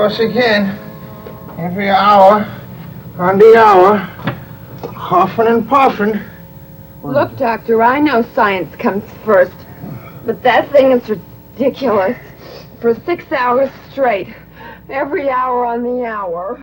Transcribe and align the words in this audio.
course 0.00 0.18
again. 0.20 0.78
Every 1.58 1.90
hour, 1.90 2.46
on 3.18 3.38
the 3.38 3.54
hour, 3.54 3.98
huffing 4.96 5.46
and 5.46 5.68
puffing. 5.68 6.18
Look, 7.02 7.36
Doctor, 7.36 7.82
I 7.82 8.00
know 8.00 8.22
science 8.34 8.74
comes 8.76 9.04
first, 9.26 9.52
but 10.24 10.42
that 10.42 10.72
thing 10.72 10.92
is 10.92 11.06
ridiculous. 11.06 12.16
For 12.80 12.94
six 13.04 13.30
hours 13.30 13.68
straight, 13.90 14.34
every 14.88 15.28
hour 15.28 15.66
on 15.66 15.82
the 15.82 16.06
hour. 16.06 16.62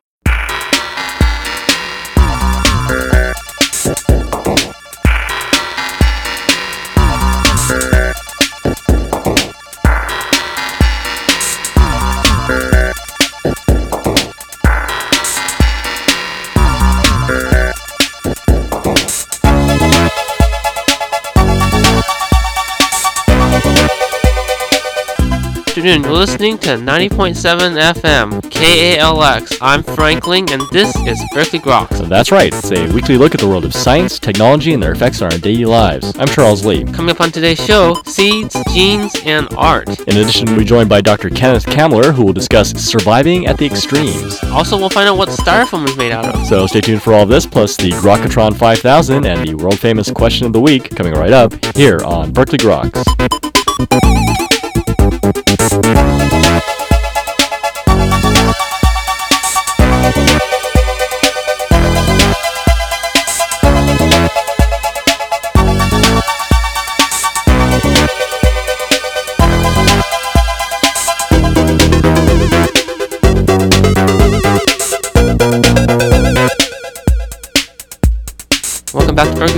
Listening 26.17 26.57
to 26.59 26.69
90.7 26.69 27.79
FM, 27.93 28.41
KALX. 28.49 29.59
I'm 29.61 29.83
Frank 29.83 30.25
Ling, 30.25 30.51
and 30.51 30.63
this 30.71 30.95
is 31.05 31.21
Berkeley 31.31 31.59
Grok. 31.59 31.95
So 31.95 32.05
that's 32.05 32.31
right. 32.31 32.51
It's 32.51 32.71
a 32.71 32.91
weekly 32.91 33.19
look 33.19 33.35
at 33.35 33.39
the 33.39 33.47
world 33.47 33.63
of 33.65 33.75
science, 33.75 34.17
technology, 34.17 34.73
and 34.73 34.81
their 34.81 34.93
effects 34.93 35.21
on 35.21 35.31
our 35.31 35.37
daily 35.37 35.65
lives. 35.65 36.17
I'm 36.17 36.27
Charles 36.27 36.65
Lee. 36.65 36.85
Coming 36.85 37.11
up 37.11 37.21
on 37.21 37.31
today's 37.31 37.63
show, 37.63 38.01
seeds, 38.07 38.57
genes, 38.73 39.15
and 39.25 39.47
art. 39.55 39.87
In 39.89 40.17
addition, 40.17 40.55
we're 40.55 40.63
joined 40.63 40.89
by 40.89 41.01
Dr. 41.01 41.29
Kenneth 41.29 41.67
Kamler, 41.67 42.11
who 42.11 42.25
will 42.25 42.33
discuss 42.33 42.71
surviving 42.71 43.45
at 43.45 43.59
the 43.59 43.67
extremes. 43.67 44.43
Also, 44.45 44.75
we'll 44.75 44.89
find 44.89 45.07
out 45.07 45.19
what 45.19 45.29
styrofoam 45.29 45.87
is 45.87 45.95
made 45.97 46.11
out 46.11 46.25
of. 46.25 46.47
So 46.47 46.65
stay 46.65 46.81
tuned 46.81 47.03
for 47.03 47.13
all 47.13 47.21
of 47.21 47.29
this, 47.29 47.45
plus 47.45 47.77
the 47.77 47.91
Grokatron 47.91 48.57
5000 48.57 49.23
and 49.23 49.47
the 49.47 49.53
world 49.53 49.79
famous 49.79 50.09
question 50.09 50.47
of 50.47 50.53
the 50.53 50.61
week 50.61 50.95
coming 50.95 51.13
right 51.13 51.31
up 51.31 51.53
here 51.75 51.99
on 52.03 52.33
Berkeley 52.33 52.57
Groks. 52.57 54.16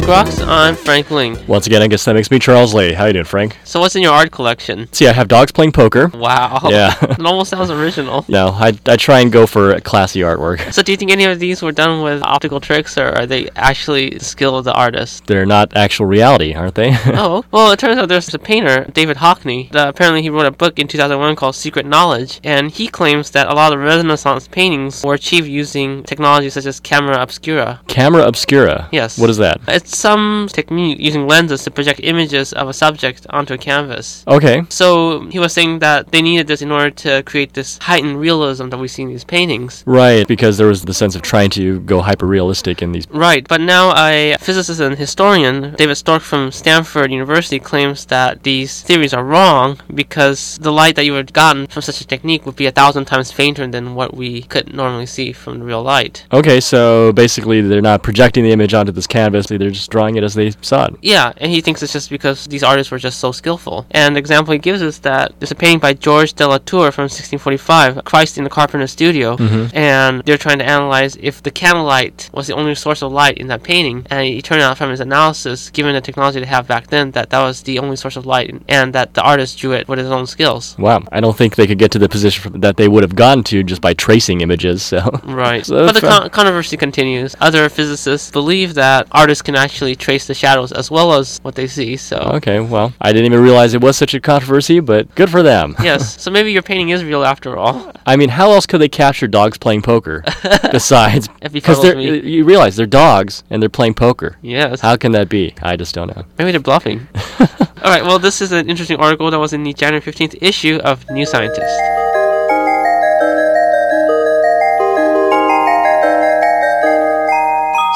To 0.10 0.44
I'm 0.48 0.76
Frank 0.76 1.12
Ling. 1.12 1.38
Once 1.46 1.68
again, 1.68 1.84
I 1.84 1.88
guess 1.88 2.04
that 2.06 2.16
makes 2.16 2.32
me 2.32 2.40
Charles 2.40 2.74
Lee. 2.74 2.94
How 2.94 3.06
you 3.06 3.14
doing, 3.14 3.26
Frank? 3.26 3.56
So, 3.64 3.80
what's 3.80 3.96
in 3.96 4.02
your 4.02 4.12
art 4.12 4.32
collection? 4.32 4.92
See, 4.92 5.08
I 5.08 5.14
have 5.14 5.28
dogs 5.28 5.52
playing 5.52 5.72
poker. 5.72 6.08
Wow. 6.08 6.62
Yeah. 6.64 6.96
it 7.02 7.24
almost 7.24 7.52
sounds 7.52 7.70
original. 7.70 8.26
No, 8.28 8.48
I, 8.48 8.74
I 8.88 8.98
try 8.98 9.20
and 9.20 9.32
go 9.32 9.46
for 9.46 9.80
classy 9.82 10.22
artwork. 10.22 10.74
So, 10.74 10.82
do 10.82 10.92
you 10.92 10.98
think 10.98 11.12
any 11.12 11.26
of 11.26 11.40
these 11.40 11.62
were 11.62 11.72
done 11.72 12.02
with 12.02 12.24
optical 12.24 12.60
tricks, 12.60 12.98
or 12.98 13.10
are 13.10 13.28
they 13.28 13.50
actually 13.56 14.10
the 14.10 14.26
skill 14.26 14.58
of 14.58 14.66
the 14.66 14.74
artist? 14.74 15.28
They're 15.28 15.46
not 15.46 15.78
actual 15.78 16.08
reality, 16.08 16.56
aren't 16.56 16.74
they? 16.74 16.90
oh, 17.06 17.46
well, 17.52 17.72
it 17.72 17.78
turns 17.78 18.00
out 18.00 18.10
there's 18.10 18.34
a 18.34 18.40
painter, 18.40 18.86
David 18.92 19.18
Hockney. 19.18 19.72
That 19.74 19.90
apparently, 19.90 20.24
he 20.24 20.32
wrote 20.32 20.48
a 20.48 20.52
book 20.52 20.80
in 20.80 20.88
2001 20.88 21.36
called 21.36 21.54
Secret 21.54 21.86
Knowledge, 21.86 22.40
and 22.44 22.72
he 22.72 22.88
claims 22.88 23.30
that 23.32 23.48
a 23.48 23.54
lot 23.54 23.74
of 23.74 23.80
Renaissance 23.80 24.48
paintings 24.48 25.04
were 25.04 25.14
achieved 25.14 25.48
using 25.48 26.02
technology 26.02 26.50
such 26.50 26.66
as 26.66 26.80
camera 26.80 27.22
obscura. 27.22 27.82
Camera 27.88 28.26
obscura. 28.26 28.90
Yes. 28.92 29.20
What 29.20 29.30
is 29.30 29.38
that? 29.38 29.62
It's 29.68 29.99
some 30.00 30.48
technique 30.52 31.00
using 31.00 31.28
lenses 31.28 31.64
to 31.64 31.72
project 31.72 32.00
images 32.04 32.54
of 32.54 32.68
a 32.68 32.74
subject 32.74 33.28
onto 33.30 33.54
a 33.54 33.58
canvas. 33.58 34.24
Okay. 34.28 34.64
So 34.70 35.26
he 35.30 35.40
was 35.40 35.54
saying 35.54 35.80
that 35.80 36.12
they 36.12 36.22
needed 36.22 36.48
this 36.48 36.62
in 36.62 36.72
order 36.72 36.92
to 37.06 37.24
create 37.24 37.54
this 37.54 37.78
heightened 37.80 38.20
realism 38.20 38.70
that 38.70 38.78
we 38.78 38.88
see 38.88 39.04
in 39.04 39.10
these 39.10 39.24
paintings. 39.24 39.84
Right, 39.86 40.28
because 40.28 40.58
there 40.58 40.68
was 40.68 40.84
the 40.84 40.94
sense 40.94 41.16
of 41.16 41.22
trying 41.22 41.50
to 41.52 41.80
go 41.82 42.02
hyper 42.02 42.26
realistic 42.26 42.82
in 42.82 42.92
these. 42.92 43.10
Right, 43.10 43.48
but 43.48 43.62
now 43.62 43.94
a 43.98 44.38
physicist 44.40 44.80
and 44.80 44.98
historian, 44.98 45.76
David 45.76 45.96
Stork 45.96 46.22
from 46.22 46.52
Stanford 46.52 47.12
University, 47.12 47.60
claims 47.60 48.06
that 48.06 48.44
these 48.44 48.82
theories 48.82 49.14
are 49.14 49.24
wrong 49.24 49.80
because 49.94 50.58
the 50.62 50.72
light 50.72 50.96
that 50.96 51.06
you 51.06 51.14
would 51.14 51.30
have 51.30 51.34
gotten 51.34 51.68
from 51.68 51.82
such 51.82 52.02
a 52.02 52.08
technique 52.08 52.46
would 52.46 52.56
be 52.56 52.66
a 52.68 52.72
thousand 52.72 53.06
times 53.06 53.32
fainter 53.32 53.68
than 53.68 53.96
what 53.96 54.16
we 54.16 54.44
could 54.44 54.74
normally 54.74 55.06
see 55.06 55.32
from 55.34 55.60
the 55.60 55.66
real 55.66 55.84
light. 55.84 56.26
Okay, 56.32 56.60
so 56.60 57.12
basically 57.14 57.62
they're 57.62 57.82
not 57.82 58.04
projecting 58.04 58.44
the 58.44 58.52
image 58.52 58.74
onto 58.74 58.92
this 58.92 59.08
canvas, 59.08 59.48
they're 59.48 59.70
just 59.70 59.89
drawing 59.90 60.16
it 60.16 60.24
as 60.24 60.34
they 60.34 60.52
saw 60.62 60.86
it. 60.86 60.96
Yeah, 61.02 61.34
and 61.38 61.52
he 61.52 61.62
thinks 61.62 61.82
it's 61.84 61.94
just 61.94 62.10
because 62.10 62.46
these 62.48 62.64
artists 62.64 62.92
were 62.92 63.00
just 63.00 63.20
so 63.20 63.32
skillful. 63.32 63.86
And 63.92 64.16
the 64.16 64.20
example 64.20 64.52
he 64.54 64.60
gives 64.60 64.82
is 64.82 65.00
that 65.00 65.34
there's 65.40 65.52
a 65.52 65.56
painting 65.56 65.80
by 65.80 65.94
George 65.94 66.34
de 66.34 66.48
la 66.48 66.58
Tour 66.60 66.92
from 66.92 67.04
1645, 67.10 68.04
Christ 68.06 68.38
in 68.38 68.44
the 68.44 68.50
Carpenter's 68.50 68.92
Studio, 68.92 69.38
Mhm. 69.38 69.72
and 69.74 70.22
they're 70.26 70.38
trying 70.38 70.60
to 70.60 70.66
analyze 70.66 71.18
if 71.22 71.42
the 71.44 71.52
candlelight 71.52 72.30
was 72.34 72.48
the 72.48 72.54
only 72.54 72.76
source 72.76 73.02
of 73.02 73.12
light 73.12 73.38
in 73.38 73.48
that 73.48 73.64
painting. 73.64 74.06
And 74.10 74.26
it 74.28 74.44
turned 74.44 74.62
out 74.62 74.78
from 74.78 74.90
his 74.92 75.00
analysis, 75.00 75.70
given 75.70 75.94
the 75.94 76.02
technology 76.02 76.40
they 76.40 76.46
have 76.46 76.68
back 76.68 76.88
then, 76.88 77.12
that 77.12 77.30
that 77.30 77.42
was 77.42 77.62
the 77.64 77.80
only 77.80 77.96
source 77.96 78.16
of 78.16 78.26
light, 78.26 78.54
and 78.68 78.94
that 78.94 79.14
the 79.14 79.22
artist 79.22 79.58
drew 79.60 79.72
it 79.74 79.88
with 79.88 80.00
his 80.00 80.10
own 80.12 80.28
skills. 80.28 80.76
Wow, 80.78 81.04
I 81.12 81.20
don't 81.20 81.38
think 81.38 81.56
they 81.56 81.68
could 81.68 81.78
get 81.80 81.92
to 81.92 82.00
the 82.00 82.10
position 82.10 82.60
that 82.62 82.78
they 82.78 82.88
would 82.88 83.04
have 83.04 83.16
gotten 83.16 83.44
to 83.46 83.64
just 83.64 83.82
by 83.82 83.94
tracing 83.94 84.42
images. 84.42 84.82
So 84.84 85.00
Right. 85.24 85.66
So 85.70 85.86
but 85.86 85.96
the 85.96 86.02
con- 86.02 86.30
controversy 86.30 86.78
continues. 86.78 87.36
Other 87.40 87.70
physicists 87.70 88.32
believe 88.32 88.74
that 88.76 89.08
artists 89.12 89.42
can 89.42 89.56
actually 89.56 89.79
trace 89.96 90.28
the 90.28 90.34
shadows 90.34 90.72
as 90.72 90.92
well 90.92 91.14
as 91.14 91.40
what 91.42 91.56
they 91.56 91.68
see, 91.68 91.98
so. 91.98 92.18
okay, 92.36 92.60
well, 92.60 92.94
I 93.00 93.12
didn't 93.12 93.26
even 93.26 93.42
realize 93.42 93.74
it 93.74 93.82
was 93.82 93.98
such 93.98 94.14
a 94.14 94.20
controversy, 94.20 94.80
but 94.80 95.14
good 95.16 95.30
for 95.30 95.44
them. 95.44 95.76
yes, 95.84 96.22
so 96.22 96.32
maybe 96.32 96.52
your 96.52 96.62
painting 96.62 96.90
is 96.90 97.04
real 97.04 97.24
after 97.24 97.58
all. 97.58 97.92
I 98.06 98.16
mean, 98.16 98.30
how 98.30 98.52
else 98.52 98.66
could 98.66 98.82
they 98.82 98.90
capture 98.90 99.28
dogs 99.28 99.58
playing 99.58 99.82
poker 99.82 100.24
besides 100.72 101.30
because 101.52 101.82
they're 101.82 101.96
me. 101.96 102.20
you 102.20 102.44
realize 102.44 102.76
they're 102.76 102.86
dogs 102.86 103.44
and 103.50 103.62
they're 103.62 103.70
playing 103.70 103.94
poker. 103.94 104.38
Yes. 104.42 104.82
How 104.82 104.96
can 104.96 105.12
that 105.14 105.30
be? 105.30 105.54
I 105.62 105.76
just 105.76 105.96
don't 105.96 106.16
know. 106.16 106.26
Maybe 106.38 106.52
they're 106.52 106.60
bluffing. 106.60 107.08
All 107.40 107.92
right, 107.92 108.04
well, 108.04 108.20
this 108.20 108.42
is 108.42 108.52
an 108.52 108.70
interesting 108.70 108.98
article 108.98 109.32
that 109.32 109.40
was 109.40 109.54
in 109.54 109.64
the 109.64 109.74
January 109.74 110.02
15th 110.02 110.38
issue 110.42 110.78
of 110.84 111.10
New 111.10 111.26
Scientist. 111.26 112.09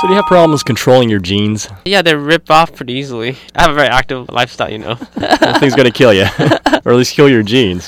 So 0.04 0.08
do 0.08 0.16
you 0.16 0.18
have 0.18 0.26
problems 0.26 0.64
controlling 0.64 1.10
your 1.10 1.22
genes? 1.22 1.70
Yeah, 1.86 2.02
they 2.02 2.14
rip 2.14 2.52
off 2.52 2.76
pretty 2.76 2.92
easily. 2.92 3.38
I 3.56 3.62
have 3.62 3.72
a 3.72 3.74
very 3.74 3.88
active 3.88 4.28
lifestyle, 4.28 4.70
you 4.70 4.80
know. 4.80 4.96
That 5.16 5.58
thing's 5.62 5.76
gonna 5.76 5.92
kill 5.92 6.14
you, 6.14 6.24
or 6.84 6.92
at 6.92 6.98
least 6.98 7.16
kill 7.16 7.30
your 7.30 7.42
genes. 7.42 7.86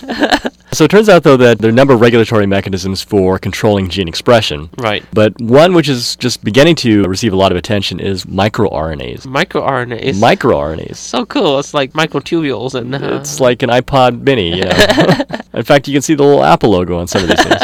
So 0.72 0.86
it 0.86 0.92
turns 0.92 1.10
out, 1.10 1.24
though, 1.24 1.36
that 1.36 1.60
there 1.60 1.68
are 1.68 1.74
a 1.74 1.76
number 1.76 1.94
of 1.94 2.00
regulatory 2.00 2.46
mechanisms 2.46 3.02
for 3.02 3.38
controlling 3.38 3.90
gene 3.90 4.08
expression. 4.08 4.70
right. 4.78 5.04
But 5.12 5.40
one 5.42 5.74
which 5.74 5.90
is 5.90 6.16
just 6.16 6.42
beginning 6.42 6.76
to 6.78 7.04
receive 7.04 7.34
a 7.34 7.36
lot 7.36 7.52
of 7.52 7.58
attention 7.58 8.00
is 8.00 8.24
microRNAs. 8.24 9.24
MicroRNAs. 9.28 10.14
MicroRNAs. 10.14 10.96
so 10.96 11.26
cool. 11.26 11.60
It's 11.60 11.74
like 11.74 11.92
microtubules 11.92 12.76
and. 12.76 12.96
Uh, 12.96 13.18
It's 13.20 13.42
like 13.42 13.62
an 13.62 13.70
iPod 13.70 14.22
mini, 14.22 14.56
you 14.58 14.64
know. 14.64 15.26
In 15.54 15.64
fact, 15.64 15.90
you 15.90 15.94
can 15.94 16.02
see 16.02 16.16
the 16.16 16.24
little 16.24 16.46
Apple 16.46 16.70
logo 16.70 16.98
on 16.98 17.08
some 17.08 17.24
of 17.24 17.28
these 17.30 17.44
things. 17.44 17.62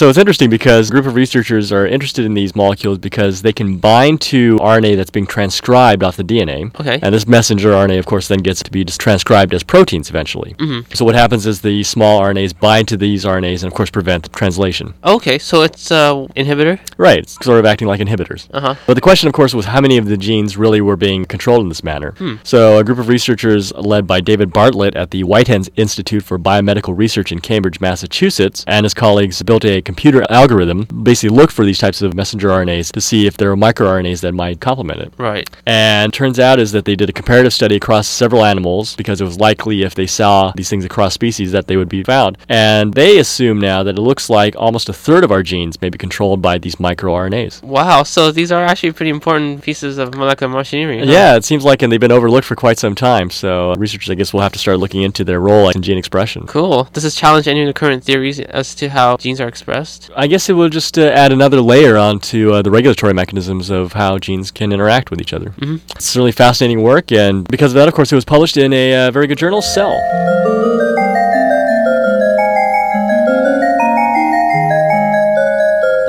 So 0.00 0.08
it's 0.08 0.16
interesting 0.16 0.48
because 0.48 0.88
a 0.88 0.92
group 0.92 1.04
of 1.04 1.14
researchers 1.14 1.70
are 1.70 1.86
interested 1.86 2.24
in 2.24 2.32
these 2.32 2.56
molecules 2.56 2.96
because 2.96 3.42
they 3.42 3.52
can 3.52 3.76
bind 3.76 4.22
to 4.22 4.56
RNA 4.56 4.96
that's 4.96 5.10
being 5.10 5.26
transcribed 5.26 6.02
off 6.02 6.16
the 6.16 6.24
DNA. 6.24 6.74
Okay. 6.80 6.98
And 7.02 7.14
this 7.14 7.26
messenger 7.26 7.72
RNA, 7.72 7.98
of 7.98 8.06
course, 8.06 8.26
then 8.26 8.38
gets 8.38 8.62
to 8.62 8.70
be 8.70 8.82
transcribed 8.82 9.52
as 9.52 9.62
proteins 9.62 10.08
eventually. 10.08 10.54
Mhm. 10.54 10.96
So 10.96 11.04
what 11.04 11.16
happens 11.16 11.46
is 11.46 11.60
the 11.60 11.82
small 11.82 12.18
RNAs 12.18 12.58
bind 12.58 12.88
to 12.88 12.96
these 12.96 13.26
RNAs 13.26 13.62
and, 13.62 13.70
of 13.70 13.74
course, 13.74 13.90
prevent 13.90 14.32
translation. 14.32 14.94
okay, 15.04 15.38
so 15.38 15.60
it's 15.60 15.90
uh 15.90 16.26
inhibitor. 16.34 16.78
Right. 16.96 17.18
It's 17.18 17.36
sort 17.44 17.58
of 17.58 17.66
acting 17.66 17.86
like 17.86 18.00
inhibitors. 18.00 18.48
Uh 18.54 18.60
huh. 18.60 18.74
But 18.86 18.94
the 18.94 19.02
question, 19.02 19.28
of 19.28 19.34
course, 19.34 19.52
was 19.52 19.66
how 19.66 19.82
many 19.82 19.98
of 19.98 20.06
the 20.06 20.16
genes 20.16 20.56
really 20.56 20.80
were 20.80 20.96
being 20.96 21.26
controlled 21.26 21.60
in 21.60 21.68
this 21.68 21.84
manner. 21.84 22.14
Hmm. 22.16 22.36
So, 22.42 22.78
a 22.78 22.84
group 22.84 22.98
of 22.98 23.08
researchers 23.08 23.70
led 23.74 24.06
by 24.06 24.22
David 24.22 24.50
Bartel 24.50 24.96
at 24.96 25.10
the 25.10 25.24
Whitehead 25.24 25.68
Institute 25.76 26.22
for 26.22 26.38
Biomedical 26.38 26.96
Research 26.96 27.32
in 27.32 27.40
Cambridge, 27.40 27.82
Massachusetts, 27.82 28.64
and 28.66 28.86
his 28.86 28.94
colleagues 28.94 29.42
built 29.42 29.66
a 29.66 29.82
computer 29.90 30.22
algorithm 30.30 30.84
basically 31.02 31.36
look 31.36 31.50
for 31.50 31.64
these 31.64 31.78
types 31.84 32.00
of 32.00 32.14
messenger 32.14 32.48
RNAs 32.48 32.92
to 32.92 33.00
see 33.00 33.26
if 33.26 33.36
there 33.36 33.50
are 33.50 33.56
microRNAs 33.56 34.20
that 34.20 34.32
might 34.32 34.60
complement 34.60 35.00
it. 35.00 35.12
Right. 35.18 35.48
And 35.66 36.14
turns 36.14 36.38
out 36.38 36.58
is 36.60 36.70
that 36.72 36.84
they 36.84 36.94
did 36.94 37.10
a 37.10 37.12
comparative 37.12 37.52
study 37.52 37.76
across 37.76 38.06
several 38.06 38.44
animals 38.44 38.94
because 38.94 39.20
it 39.20 39.24
was 39.24 39.38
likely 39.40 39.82
if 39.82 39.94
they 39.96 40.06
saw 40.06 40.52
these 40.54 40.70
things 40.70 40.84
across 40.84 41.12
species 41.14 41.50
that 41.52 41.66
they 41.66 41.76
would 41.76 41.88
be 41.88 42.02
found. 42.04 42.38
And 42.48 42.94
they 42.94 43.18
assume 43.18 43.58
now 43.58 43.82
that 43.82 43.98
it 43.98 44.02
looks 44.10 44.30
like 44.30 44.54
almost 44.56 44.88
a 44.88 44.92
third 44.92 45.24
of 45.24 45.32
our 45.32 45.42
genes 45.42 45.80
may 45.82 45.90
be 45.90 45.98
controlled 45.98 46.40
by 46.40 46.58
these 46.58 46.76
microRNAs. 46.76 47.62
Wow. 47.62 48.04
So 48.04 48.30
these 48.30 48.52
are 48.52 48.64
actually 48.64 48.92
pretty 48.92 49.10
important 49.10 49.62
pieces 49.62 49.98
of 49.98 50.14
molecular 50.14 50.52
machinery. 50.52 50.98
huh? 51.00 51.04
Yeah, 51.06 51.36
it 51.36 51.44
seems 51.44 51.64
like, 51.64 51.82
and 51.82 51.90
they've 51.90 52.00
been 52.00 52.12
overlooked 52.12 52.46
for 52.46 52.54
quite 52.54 52.78
some 52.78 52.94
time. 52.94 53.30
So 53.30 53.74
researchers, 53.74 54.10
I 54.10 54.14
guess, 54.14 54.32
will 54.32 54.40
have 54.46 54.52
to 54.52 54.58
start 54.58 54.78
looking 54.78 55.02
into 55.02 55.24
their 55.24 55.40
role 55.40 55.68
in 55.70 55.82
gene 55.82 55.98
expression. 55.98 56.46
Cool. 56.46 56.84
Does 56.92 57.02
this 57.02 57.16
challenge 57.16 57.48
any 57.48 57.62
of 57.62 57.66
the 57.66 57.74
current 57.74 58.04
theories 58.04 58.38
as 58.40 58.74
to 58.76 58.88
how 58.88 59.16
genes 59.16 59.40
are 59.40 59.48
expressed? 59.48 59.79
I 60.16 60.26
guess 60.26 60.48
it 60.48 60.54
will 60.54 60.68
just 60.68 60.98
uh, 60.98 61.02
add 61.02 61.32
another 61.32 61.60
layer 61.60 61.96
onto 61.96 62.52
uh, 62.52 62.62
the 62.62 62.70
regulatory 62.70 63.14
mechanisms 63.14 63.70
of 63.70 63.92
how 63.94 64.18
genes 64.18 64.50
can 64.50 64.72
interact 64.72 65.10
with 65.10 65.20
each 65.20 65.32
other. 65.32 65.50
Mhm. 65.50 65.80
It's 65.96 66.06
certainly 66.06 66.32
fascinating 66.32 66.82
work, 66.82 67.12
and 67.12 67.46
because 67.48 67.72
of 67.72 67.76
that, 67.76 67.88
of 67.88 67.94
course, 67.94 68.12
it 68.12 68.14
was 68.14 68.24
published 68.24 68.56
in 68.56 68.72
a 68.72 69.06
uh, 69.06 69.10
very 69.10 69.26
good 69.26 69.38
journal, 69.38 69.62
Cell. 69.62 69.96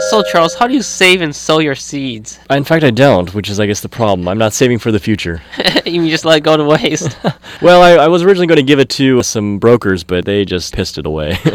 So, 0.10 0.22
Charles, 0.24 0.56
how 0.56 0.68
do 0.68 0.74
you 0.74 0.82
save 0.82 1.22
and 1.22 1.34
sow 1.34 1.60
your 1.60 1.76
seeds? 1.76 2.38
In 2.50 2.66
fact, 2.66 2.84
I 2.84 2.90
don't, 2.92 3.34
which 3.34 3.50
is, 3.50 3.62
I 3.62 3.66
guess, 3.66 3.80
the 3.80 3.88
problem. 3.88 4.28
I'm 4.28 4.38
not 4.38 4.52
saving 4.52 4.80
for 4.80 4.92
the 4.92 5.00
future. 5.00 5.42
you 5.86 6.10
just 6.10 6.26
let 6.26 6.40
it 6.40 6.42
go 6.42 6.58
to 6.58 6.66
waste. 6.66 7.18
well, 7.62 7.82
I, 7.82 7.92
I 8.04 8.08
was 8.10 8.22
originally 8.24 8.48
going 8.48 8.58
to 8.58 8.64
give 8.64 8.80
it 8.80 8.90
to 8.90 9.24
some 9.24 9.58
brokers, 9.58 10.04
but 10.04 10.26
they 10.26 10.44
just 10.44 10.74
pissed 10.74 10.98
it 10.98 11.06
away. 11.06 11.38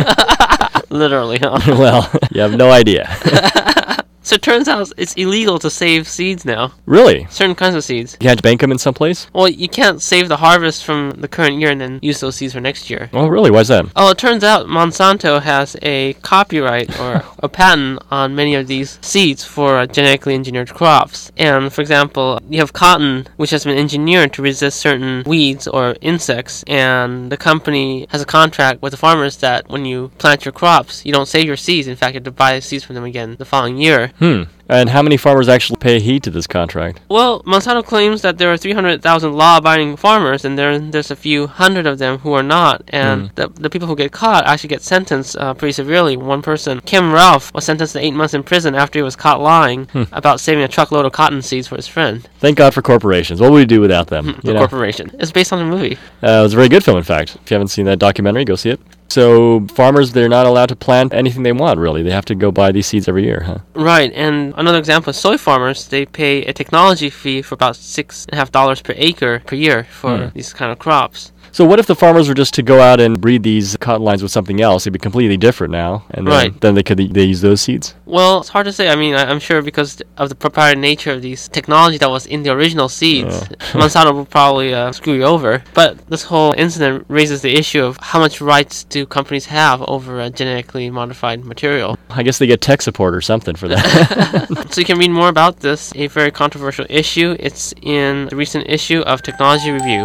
Literally, 0.90 1.38
huh? 1.38 1.58
well, 1.68 2.10
you 2.32 2.40
have 2.40 2.56
no 2.56 2.70
idea. 2.70 3.06
So 4.26 4.34
it 4.34 4.42
turns 4.42 4.66
out 4.66 4.90
it's 4.96 5.14
illegal 5.14 5.60
to 5.60 5.70
save 5.70 6.08
seeds 6.08 6.44
now. 6.44 6.72
really? 6.84 7.28
Certain 7.30 7.54
kinds 7.54 7.76
of 7.76 7.84
seeds. 7.84 8.16
You 8.20 8.28
had 8.28 8.38
to 8.38 8.42
bank 8.42 8.60
them 8.60 8.72
in 8.72 8.78
some 8.78 8.92
place? 8.92 9.28
Well, 9.32 9.48
you 9.48 9.68
can't 9.68 10.02
save 10.02 10.26
the 10.26 10.38
harvest 10.38 10.84
from 10.84 11.10
the 11.12 11.28
current 11.28 11.60
year 11.60 11.70
and 11.70 11.80
then 11.80 12.00
use 12.02 12.18
those 12.18 12.34
seeds 12.34 12.52
for 12.52 12.60
next 12.60 12.90
year. 12.90 13.08
Oh, 13.12 13.28
really? 13.28 13.52
Why's 13.52 13.68
that? 13.68 13.86
Oh, 13.94 14.10
it 14.10 14.18
turns 14.18 14.42
out 14.42 14.66
Monsanto 14.66 15.40
has 15.40 15.76
a 15.80 16.14
copyright 16.22 16.98
or 16.98 17.22
a 17.38 17.48
patent 17.48 18.02
on 18.10 18.34
many 18.34 18.56
of 18.56 18.66
these 18.66 18.98
seeds 19.00 19.44
for 19.44 19.76
uh, 19.76 19.86
genetically 19.86 20.34
engineered 20.34 20.74
crops. 20.74 21.30
And 21.36 21.72
for 21.72 21.80
example, 21.80 22.40
you 22.50 22.58
have 22.58 22.72
cotton, 22.72 23.28
which 23.36 23.50
has 23.50 23.62
been 23.62 23.78
engineered 23.78 24.32
to 24.32 24.42
resist 24.42 24.80
certain 24.80 25.22
weeds 25.24 25.68
or 25.68 25.94
insects, 26.00 26.64
and 26.66 27.30
the 27.30 27.36
company 27.36 28.08
has 28.10 28.22
a 28.22 28.26
contract 28.26 28.82
with 28.82 28.90
the 28.90 28.96
farmers 28.96 29.36
that 29.36 29.68
when 29.68 29.84
you 29.84 30.10
plant 30.18 30.44
your 30.44 30.50
crops, 30.50 31.06
you 31.06 31.12
don't 31.12 31.28
save 31.28 31.44
your 31.44 31.56
seeds. 31.56 31.86
In 31.86 31.94
fact, 31.94 32.14
you 32.14 32.18
have 32.18 32.24
to 32.24 32.32
buy 32.32 32.58
seeds 32.58 32.82
from 32.82 32.96
them 32.96 33.04
again 33.04 33.36
the 33.38 33.44
following 33.44 33.78
year. 33.78 34.10
Hmm. 34.18 34.42
And 34.68 34.88
how 34.88 35.00
many 35.00 35.16
farmers 35.16 35.48
actually 35.48 35.76
pay 35.76 36.00
heed 36.00 36.24
to 36.24 36.30
this 36.30 36.48
contract? 36.48 37.00
Well, 37.08 37.40
Monsanto 37.44 37.84
claims 37.84 38.22
that 38.22 38.36
there 38.38 38.52
are 38.52 38.56
300,000 38.56 39.32
law-abiding 39.32 39.94
farmers, 39.96 40.44
and 40.44 40.58
there, 40.58 40.76
there's 40.80 41.12
a 41.12 41.14
few 41.14 41.46
hundred 41.46 41.86
of 41.86 41.98
them 41.98 42.18
who 42.18 42.32
are 42.32 42.42
not. 42.42 42.82
And 42.88 43.30
the, 43.36 43.46
the 43.48 43.70
people 43.70 43.86
who 43.86 43.94
get 43.94 44.10
caught 44.10 44.44
actually 44.44 44.70
get 44.70 44.82
sentenced 44.82 45.36
uh, 45.36 45.54
pretty 45.54 45.70
severely. 45.72 46.16
One 46.16 46.42
person, 46.42 46.80
Kem 46.80 47.12
Ralph, 47.12 47.54
was 47.54 47.64
sentenced 47.64 47.92
to 47.92 48.00
eight 48.00 48.10
months 48.14 48.34
in 48.34 48.42
prison 48.42 48.74
after 48.74 48.98
he 48.98 49.04
was 49.04 49.14
caught 49.14 49.40
lying 49.40 49.86
about 50.10 50.40
saving 50.40 50.64
a 50.64 50.68
truckload 50.68 51.04
of 51.06 51.12
cotton 51.12 51.42
seeds 51.42 51.68
for 51.68 51.76
his 51.76 51.86
friend. 51.86 52.28
Thank 52.40 52.56
God 52.58 52.74
for 52.74 52.82
corporations. 52.82 53.40
What 53.40 53.52
would 53.52 53.58
we 53.58 53.66
do 53.66 53.80
without 53.80 54.08
them? 54.08 54.40
The 54.42 54.48
You 54.48 54.54
know? 54.54 54.58
corporation. 54.60 55.12
It's 55.20 55.30
based 55.30 55.52
on 55.52 55.60
a 55.60 55.64
movie. 55.64 55.96
Uh, 56.22 56.40
it 56.40 56.42
was 56.42 56.54
a 56.54 56.56
very 56.56 56.68
good 56.68 56.82
film, 56.82 56.98
in 56.98 57.04
fact. 57.04 57.36
If 57.36 57.50
you 57.50 57.54
haven't 57.54 57.68
seen 57.68 57.84
that 57.86 58.00
documentary, 58.00 58.44
go 58.44 58.56
see 58.56 58.70
it. 58.70 58.80
So 59.08 59.66
farmers, 59.74 60.12
they're 60.12 60.28
not 60.28 60.46
allowed 60.46 60.68
to 60.70 60.76
plant 60.76 61.14
anything 61.14 61.42
they 61.42 61.52
want, 61.52 61.78
really. 61.78 62.02
They 62.02 62.10
have 62.10 62.24
to 62.26 62.34
go 62.34 62.50
buy 62.50 62.72
these 62.72 62.86
seeds 62.86 63.08
every 63.08 63.24
year, 63.24 63.42
huh? 63.46 63.58
Right, 63.74 64.12
and 64.14 64.52
another 64.56 64.78
example 64.78 65.10
is 65.10 65.16
soy 65.16 65.38
farmers. 65.38 65.88
They 65.88 66.06
pay 66.06 66.44
a 66.44 66.52
technology 66.52 67.08
fee 67.10 67.42
for 67.42 67.54
about 67.54 67.76
six 67.76 68.24
and 68.26 68.34
a 68.34 68.36
half 68.36 68.50
dollars 68.50 68.82
per 68.82 68.94
acre 68.96 69.42
per 69.46 69.54
year 69.56 69.84
for 69.90 70.16
Hmm. 70.16 70.28
these 70.34 70.52
kind 70.52 70.72
of 70.72 70.78
crops. 70.78 71.32
So 71.52 71.64
what 71.64 71.78
if 71.78 71.86
the 71.86 71.94
farmers 71.94 72.28
were 72.28 72.34
just 72.34 72.54
to 72.54 72.62
go 72.62 72.80
out 72.80 73.00
and 73.00 73.20
breed 73.20 73.42
these 73.42 73.76
cotton 73.80 74.02
lines 74.04 74.22
with 74.22 74.32
something 74.32 74.60
else? 74.60 74.82
It'd 74.84 74.92
be 74.92 74.98
completely 74.98 75.36
different 75.36 75.72
now, 75.72 76.04
and 76.10 76.26
then, 76.26 76.32
Right. 76.34 76.60
then 76.60 76.74
they 76.74 76.82
could 76.82 76.98
they 76.98 77.24
use 77.24 77.40
those 77.40 77.60
seeds. 77.60 77.94
Well, 78.04 78.40
it's 78.40 78.48
hard 78.50 78.66
to 78.66 78.72
say. 78.72 78.88
I 78.88 78.96
mean, 78.96 79.14
I, 79.14 79.24
I'm 79.30 79.40
sure 79.40 79.62
because 79.62 80.02
of 80.16 80.28
the 80.28 80.34
proprietary 80.34 80.80
nature 80.80 81.12
of 81.12 81.22
these 81.22 81.48
technology 81.48 81.98
that 81.98 82.10
was 82.10 82.26
in 82.26 82.42
the 82.42 82.50
original 82.50 82.88
seeds, 82.88 83.40
Monsanto 83.72 84.12
will 84.14 84.24
probably 84.26 84.74
uh, 84.74 84.92
screw 84.92 85.14
you 85.14 85.24
over. 85.24 85.62
But 85.74 86.06
this 86.08 86.22
whole 86.24 86.52
incident 86.56 87.04
raises 87.08 87.42
the 87.42 87.54
issue 87.56 87.82
of 87.82 87.96
how 88.00 88.18
much 88.18 88.40
rights 88.40 88.84
do 88.84 89.06
companies 89.06 89.46
have 89.46 89.82
over 89.82 90.20
uh, 90.20 90.30
genetically 90.30 90.90
modified 90.90 91.44
material. 91.44 91.98
I 92.10 92.22
guess 92.22 92.38
they 92.38 92.46
get 92.46 92.60
tech 92.60 92.82
support 92.82 93.14
or 93.14 93.20
something 93.20 93.56
for 93.56 93.68
that. 93.68 94.46
So 94.70 94.80
you 94.80 94.84
can 94.84 94.98
read 94.98 95.10
more 95.10 95.28
about 95.28 95.60
this, 95.60 95.92
a 95.94 96.06
very 96.08 96.30
controversial 96.30 96.86
issue. 96.90 97.36
It's 97.38 97.72
in 97.82 98.26
the 98.26 98.36
recent 98.36 98.68
issue 98.68 99.00
of 99.00 99.22
Technology 99.22 99.70
Review. 99.70 100.02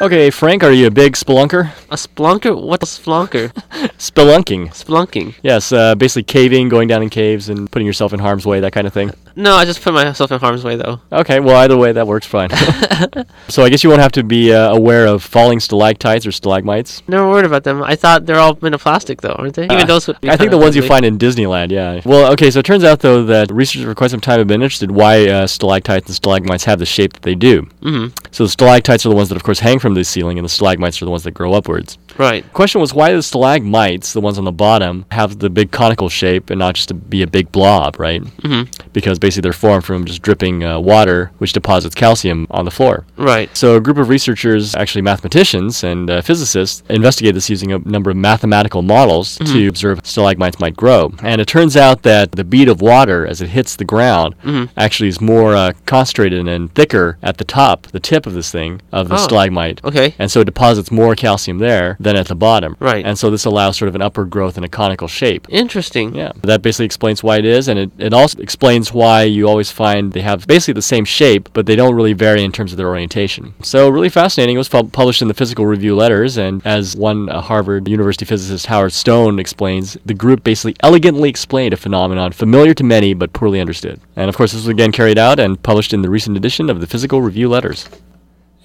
Okay, 0.00 0.30
Frank, 0.30 0.62
are 0.62 0.72
you 0.72 0.86
a 0.86 0.90
big 0.90 1.14
spelunker? 1.14 1.70
A 1.90 1.96
splunker? 1.96 2.60
What's 2.60 2.98
splunker? 2.98 3.52
Spelunking. 3.98 4.68
Splunking. 4.68 5.34
Yes, 5.42 5.72
uh, 5.72 5.94
basically 5.94 6.24
caving, 6.24 6.68
going 6.68 6.88
down 6.88 7.02
in 7.02 7.10
caves, 7.10 7.48
and 7.48 7.70
putting 7.70 7.86
yourself 7.86 8.12
in 8.12 8.20
harm's 8.20 8.46
way, 8.46 8.60
that 8.60 8.72
kind 8.72 8.86
of 8.86 8.92
thing. 8.92 9.10
No, 9.36 9.54
I 9.54 9.64
just 9.64 9.82
put 9.82 9.94
myself 9.94 10.30
in 10.30 10.38
harm's 10.38 10.64
way 10.64 10.76
though. 10.76 11.00
Okay, 11.10 11.40
well, 11.40 11.56
either 11.56 11.76
way, 11.76 11.92
that 11.92 12.06
works 12.06 12.26
fine. 12.26 12.50
so 13.48 13.62
I 13.64 13.68
guess 13.68 13.82
you 13.82 13.90
won't 13.90 14.02
have 14.02 14.12
to 14.12 14.22
be 14.22 14.52
uh, 14.52 14.74
aware 14.74 15.06
of 15.06 15.22
falling 15.22 15.58
stalactites 15.60 16.26
or 16.26 16.32
stalagmites. 16.32 17.02
Never 17.08 17.28
worried 17.28 17.44
about 17.44 17.64
them. 17.64 17.82
I 17.82 17.96
thought 17.96 18.26
they're 18.26 18.38
all 18.38 18.56
made 18.62 18.74
of 18.74 18.80
plastic 18.80 19.20
though, 19.22 19.32
aren't 19.32 19.54
they? 19.54 19.64
Even 19.64 19.78
Uh, 19.78 19.84
those 19.84 20.06
would 20.06 20.16
I 20.22 20.36
think 20.36 20.50
the 20.50 20.58
ones 20.58 20.76
you 20.76 20.82
find 20.82 21.04
in 21.04 21.18
Disneyland, 21.18 21.70
yeah. 21.70 22.00
Well, 22.04 22.32
okay, 22.32 22.50
so 22.50 22.60
it 22.60 22.66
turns 22.66 22.84
out, 22.84 23.00
though, 23.00 23.24
that 23.24 23.50
researchers 23.50 23.84
for 23.84 23.94
quite 23.94 24.10
some 24.10 24.20
time 24.20 24.38
have 24.38 24.46
been 24.46 24.62
interested 24.62 24.90
why 24.90 25.28
uh, 25.28 25.46
stalactites 25.46 26.06
and 26.06 26.14
stalagmites 26.14 26.64
have 26.64 26.78
the 26.78 26.86
shape 26.86 27.12
that 27.14 27.22
they 27.22 27.34
do. 27.34 27.62
Mm-hmm. 27.82 28.14
So 28.30 28.44
the 28.44 28.50
stalactites 28.50 29.04
are 29.04 29.08
the 29.08 29.16
ones 29.16 29.28
that, 29.30 29.36
of 29.36 29.42
course, 29.42 29.60
hang 29.60 29.78
from 29.84 29.92
the 29.94 30.02
ceiling, 30.02 30.38
and 30.38 30.44
the 30.46 30.48
stalagmites 30.48 31.02
are 31.02 31.04
the 31.04 31.10
ones 31.10 31.24
that 31.24 31.32
grow 31.32 31.52
upwards. 31.52 31.98
Right. 32.16 32.50
Question 32.54 32.80
was 32.80 32.94
why 32.94 33.12
the 33.12 33.22
stalagmites, 33.22 34.14
the 34.14 34.20
ones 34.22 34.38
on 34.38 34.44
the 34.44 34.52
bottom, 34.52 35.04
have 35.10 35.40
the 35.40 35.50
big 35.50 35.72
conical 35.72 36.08
shape 36.08 36.48
and 36.48 36.58
not 36.58 36.74
just 36.74 36.88
to 36.88 36.94
be 36.94 37.20
a 37.22 37.26
big 37.26 37.52
blob, 37.52 37.98
right? 37.98 38.22
Mhm. 38.42 38.68
Because 38.94 39.18
basically 39.18 39.42
they're 39.42 39.52
formed 39.52 39.84
from 39.84 40.06
just 40.06 40.22
dripping 40.22 40.64
uh, 40.64 40.78
water, 40.80 41.32
which 41.38 41.52
deposits 41.52 41.94
calcium 41.94 42.46
on 42.50 42.64
the 42.64 42.70
floor. 42.70 43.04
Right. 43.18 43.54
So 43.54 43.76
a 43.76 43.80
group 43.80 43.98
of 43.98 44.08
researchers, 44.08 44.74
actually 44.74 45.02
mathematicians 45.02 45.84
and 45.84 46.08
uh, 46.08 46.22
physicists, 46.22 46.82
investigated 46.88 47.36
this 47.36 47.50
using 47.50 47.72
a 47.72 47.78
number 47.80 48.10
of 48.10 48.16
mathematical 48.16 48.80
models 48.80 49.36
to 49.44 49.66
observe 49.68 50.00
stalagmites 50.04 50.58
might 50.60 50.76
grow. 50.76 51.12
And 51.22 51.40
it 51.42 51.46
turns 51.48 51.76
out 51.76 52.04
that 52.04 52.32
the 52.32 52.44
bead 52.44 52.68
of 52.68 52.80
water 52.80 53.26
as 53.26 53.42
it 53.42 53.48
hits 53.50 53.76
the 53.76 53.84
ground 53.84 54.34
actually 54.76 55.08
is 55.08 55.20
more 55.20 55.54
uh, 55.54 55.72
concentrated 55.84 56.46
and 56.48 56.72
thicker 56.74 57.18
at 57.22 57.36
the 57.38 57.44
top, 57.44 57.88
the 57.88 58.00
tip 58.00 58.24
of 58.24 58.32
this 58.34 58.50
thing, 58.50 58.80
of 58.92 59.08
the 59.08 59.16
Oh. 59.16 59.18
stalagmite. 59.18 59.73
Okay. 59.82 60.14
And 60.18 60.30
so 60.30 60.40
it 60.40 60.44
deposits 60.44 60.90
more 60.90 61.14
calcium 61.14 61.58
there 61.58 61.96
than 61.98 62.16
at 62.16 62.28
the 62.28 62.34
bottom. 62.34 62.76
Right. 62.78 63.04
And 63.04 63.18
so 63.18 63.30
this 63.30 63.44
allows 63.44 63.76
sort 63.76 63.88
of 63.88 63.94
an 63.94 64.02
upward 64.02 64.30
growth 64.30 64.58
in 64.58 64.64
a 64.64 64.68
conical 64.68 65.08
shape. 65.08 65.46
Interesting. 65.48 66.14
Yeah, 66.14 66.32
that 66.42 66.62
basically 66.62 66.86
explains 66.86 67.22
why 67.22 67.38
it 67.38 67.44
is, 67.44 67.68
and 67.68 67.78
it, 67.78 67.90
it 67.98 68.12
also 68.12 68.40
explains 68.40 68.92
why 68.92 69.22
you 69.22 69.48
always 69.48 69.70
find 69.70 70.12
they 70.12 70.20
have 70.20 70.46
basically 70.46 70.74
the 70.74 70.82
same 70.82 71.04
shape, 71.04 71.48
but 71.52 71.66
they 71.66 71.76
don't 71.76 71.94
really 71.94 72.12
vary 72.12 72.44
in 72.44 72.52
terms 72.52 72.72
of 72.72 72.78
their 72.78 72.88
orientation. 72.88 73.54
So, 73.62 73.88
really 73.88 74.08
fascinating. 74.08 74.56
It 74.56 74.58
was 74.58 74.68
pub- 74.68 74.92
published 74.92 75.22
in 75.22 75.28
the 75.28 75.34
Physical 75.34 75.66
Review 75.66 75.96
Letters, 75.96 76.36
and 76.36 76.64
as 76.66 76.96
one 76.96 77.28
uh, 77.28 77.40
Harvard 77.40 77.88
University 77.88 78.24
physicist, 78.24 78.66
Howard 78.66 78.92
Stone, 78.92 79.38
explains, 79.38 79.96
the 80.04 80.14
group 80.14 80.44
basically 80.44 80.76
elegantly 80.80 81.28
explained 81.28 81.72
a 81.74 81.76
phenomenon 81.76 82.32
familiar 82.32 82.74
to 82.74 82.84
many 82.84 83.14
but 83.14 83.32
poorly 83.32 83.60
understood. 83.60 84.00
And 84.16 84.28
of 84.28 84.36
course, 84.36 84.52
this 84.52 84.62
was 84.62 84.68
again 84.68 84.92
carried 84.92 85.18
out 85.18 85.38
and 85.38 85.62
published 85.62 85.92
in 85.92 86.02
the 86.02 86.10
recent 86.10 86.36
edition 86.36 86.70
of 86.70 86.80
the 86.80 86.86
Physical 86.86 87.22
Review 87.22 87.48
Letters. 87.48 87.88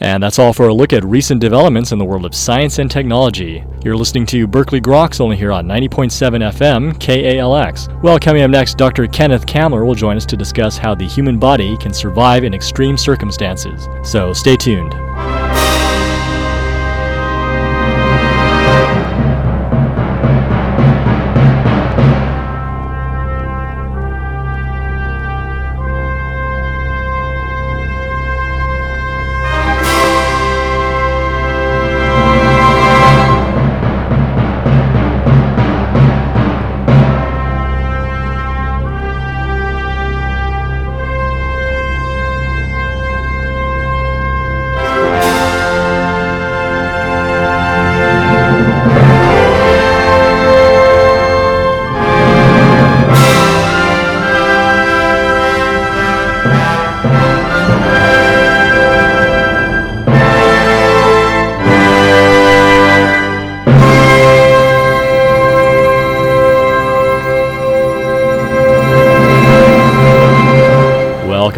And 0.02 0.24
that's 0.24 0.40
all 0.40 0.54
for 0.54 0.68
a 0.68 0.74
look 0.74 0.94
at 0.94 1.04
recent 1.04 1.42
developments 1.42 1.92
in 1.92 2.00
the 2.00 2.06
world 2.06 2.26
of 2.26 2.34
science 2.34 2.80
and 2.80 2.90
technology. 2.90 3.64
You're 3.84 3.98
listening 3.98 4.26
to 4.28 4.48
Berkeley 4.48 4.80
Groks 4.80 5.20
only 5.20 5.36
here 5.36 5.52
on 5.52 5.66
90.7 5.68 6.54
FM 6.54 6.94
KALX. 6.94 8.02
Well, 8.02 8.20
coming 8.20 8.44
up 8.44 8.52
next, 8.52 8.78
Dr. 8.78 9.08
Kenneth 9.08 9.46
Kamler 9.46 9.86
will 9.86 9.96
join 9.96 10.18
us 10.18 10.26
to 10.28 10.38
discuss 10.38 10.78
how 10.78 10.96
the 10.96 11.06
human 11.06 11.38
body 11.38 11.76
can 11.78 11.94
survive 11.94 12.44
in 12.44 12.54
extreme 12.54 12.98
circumstances. 12.98 13.88
So 14.04 14.34
stay 14.34 14.56
tuned. 14.56 14.94